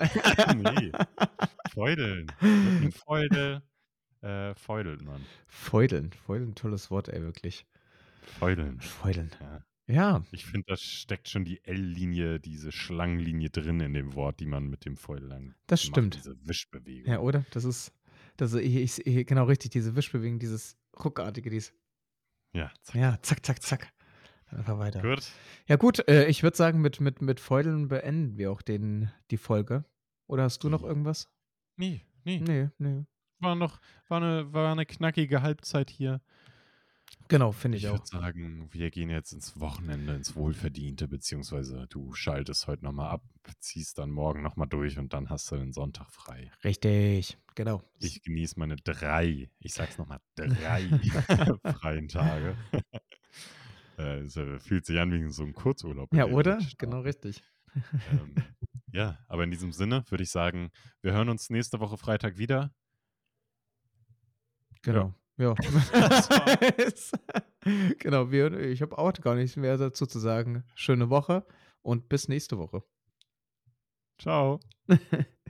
[0.46, 0.94] Ne,
[1.74, 2.36] feudeln.
[2.78, 3.62] Mit Feudel,
[4.22, 5.20] äh, feudelt man.
[5.46, 7.66] Feudeln, feudeln, tolles Wort, ey, wirklich.
[8.22, 8.80] Feudeln.
[8.80, 9.30] Feudeln.
[9.40, 9.64] Ja.
[9.88, 10.24] Ja.
[10.30, 14.68] Ich finde, da steckt schon die L-Linie, diese Schlangenlinie drin in dem Wort, die man
[14.68, 16.14] mit dem Feudel dann Das macht, stimmt.
[16.14, 17.16] diese Ja, Wischbewegung.
[17.18, 17.44] oder?
[17.50, 17.92] Das ist
[18.36, 21.74] das ich ich sehe genau richtig, diese Wischbewegung, dieses Ruckartige, dies
[22.54, 22.94] Ja, zack.
[22.96, 23.92] Ja, zack, zack, zack.
[24.50, 25.02] Dann einfach weiter.
[25.02, 25.30] Gut.
[25.66, 29.36] Ja gut, äh, ich würde sagen, mit mit mit Feudeln beenden wir auch den die
[29.36, 29.84] Folge.
[30.28, 31.28] Oder hast du noch irgendwas?
[31.76, 32.40] Ne, ne.
[32.40, 33.06] Ne, ne.
[33.42, 36.20] War noch war 'ne war 'ne knackige Halbzeit hier.
[37.28, 37.98] Genau, finde ich Ich auch.
[37.98, 43.10] würde sagen, wir gehen jetzt ins Wochenende, ins Wohlverdiente, beziehungsweise du schaltest heute noch mal
[43.10, 43.24] ab,
[43.60, 46.52] ziehst dann morgen noch mal durch und dann hast du den Sonntag frei.
[46.64, 47.82] Richtig, genau.
[48.00, 50.96] Ich genieße meine 3, ich sage es noch mal, 3
[51.64, 52.58] freien Tage.
[53.98, 56.70] Äh, es, äh, fühlt sich an wie so 'n Kurzurlaub, Ja, oder?
[56.78, 57.42] Genau richtig.
[58.04, 58.46] Ähm,
[58.92, 60.70] ja, aber in diesem Sinne würde ich sagen,
[61.02, 62.72] wir hören uns nächste Woche Freitag wieder.
[64.82, 65.54] Genau, ja.
[67.98, 70.64] Genau, wir ich habe auch gar nichts mehr dazu zu sagen.
[70.74, 71.46] Schöne Woche
[71.82, 72.82] und bis nächste Woche.
[74.18, 74.58] Tschau.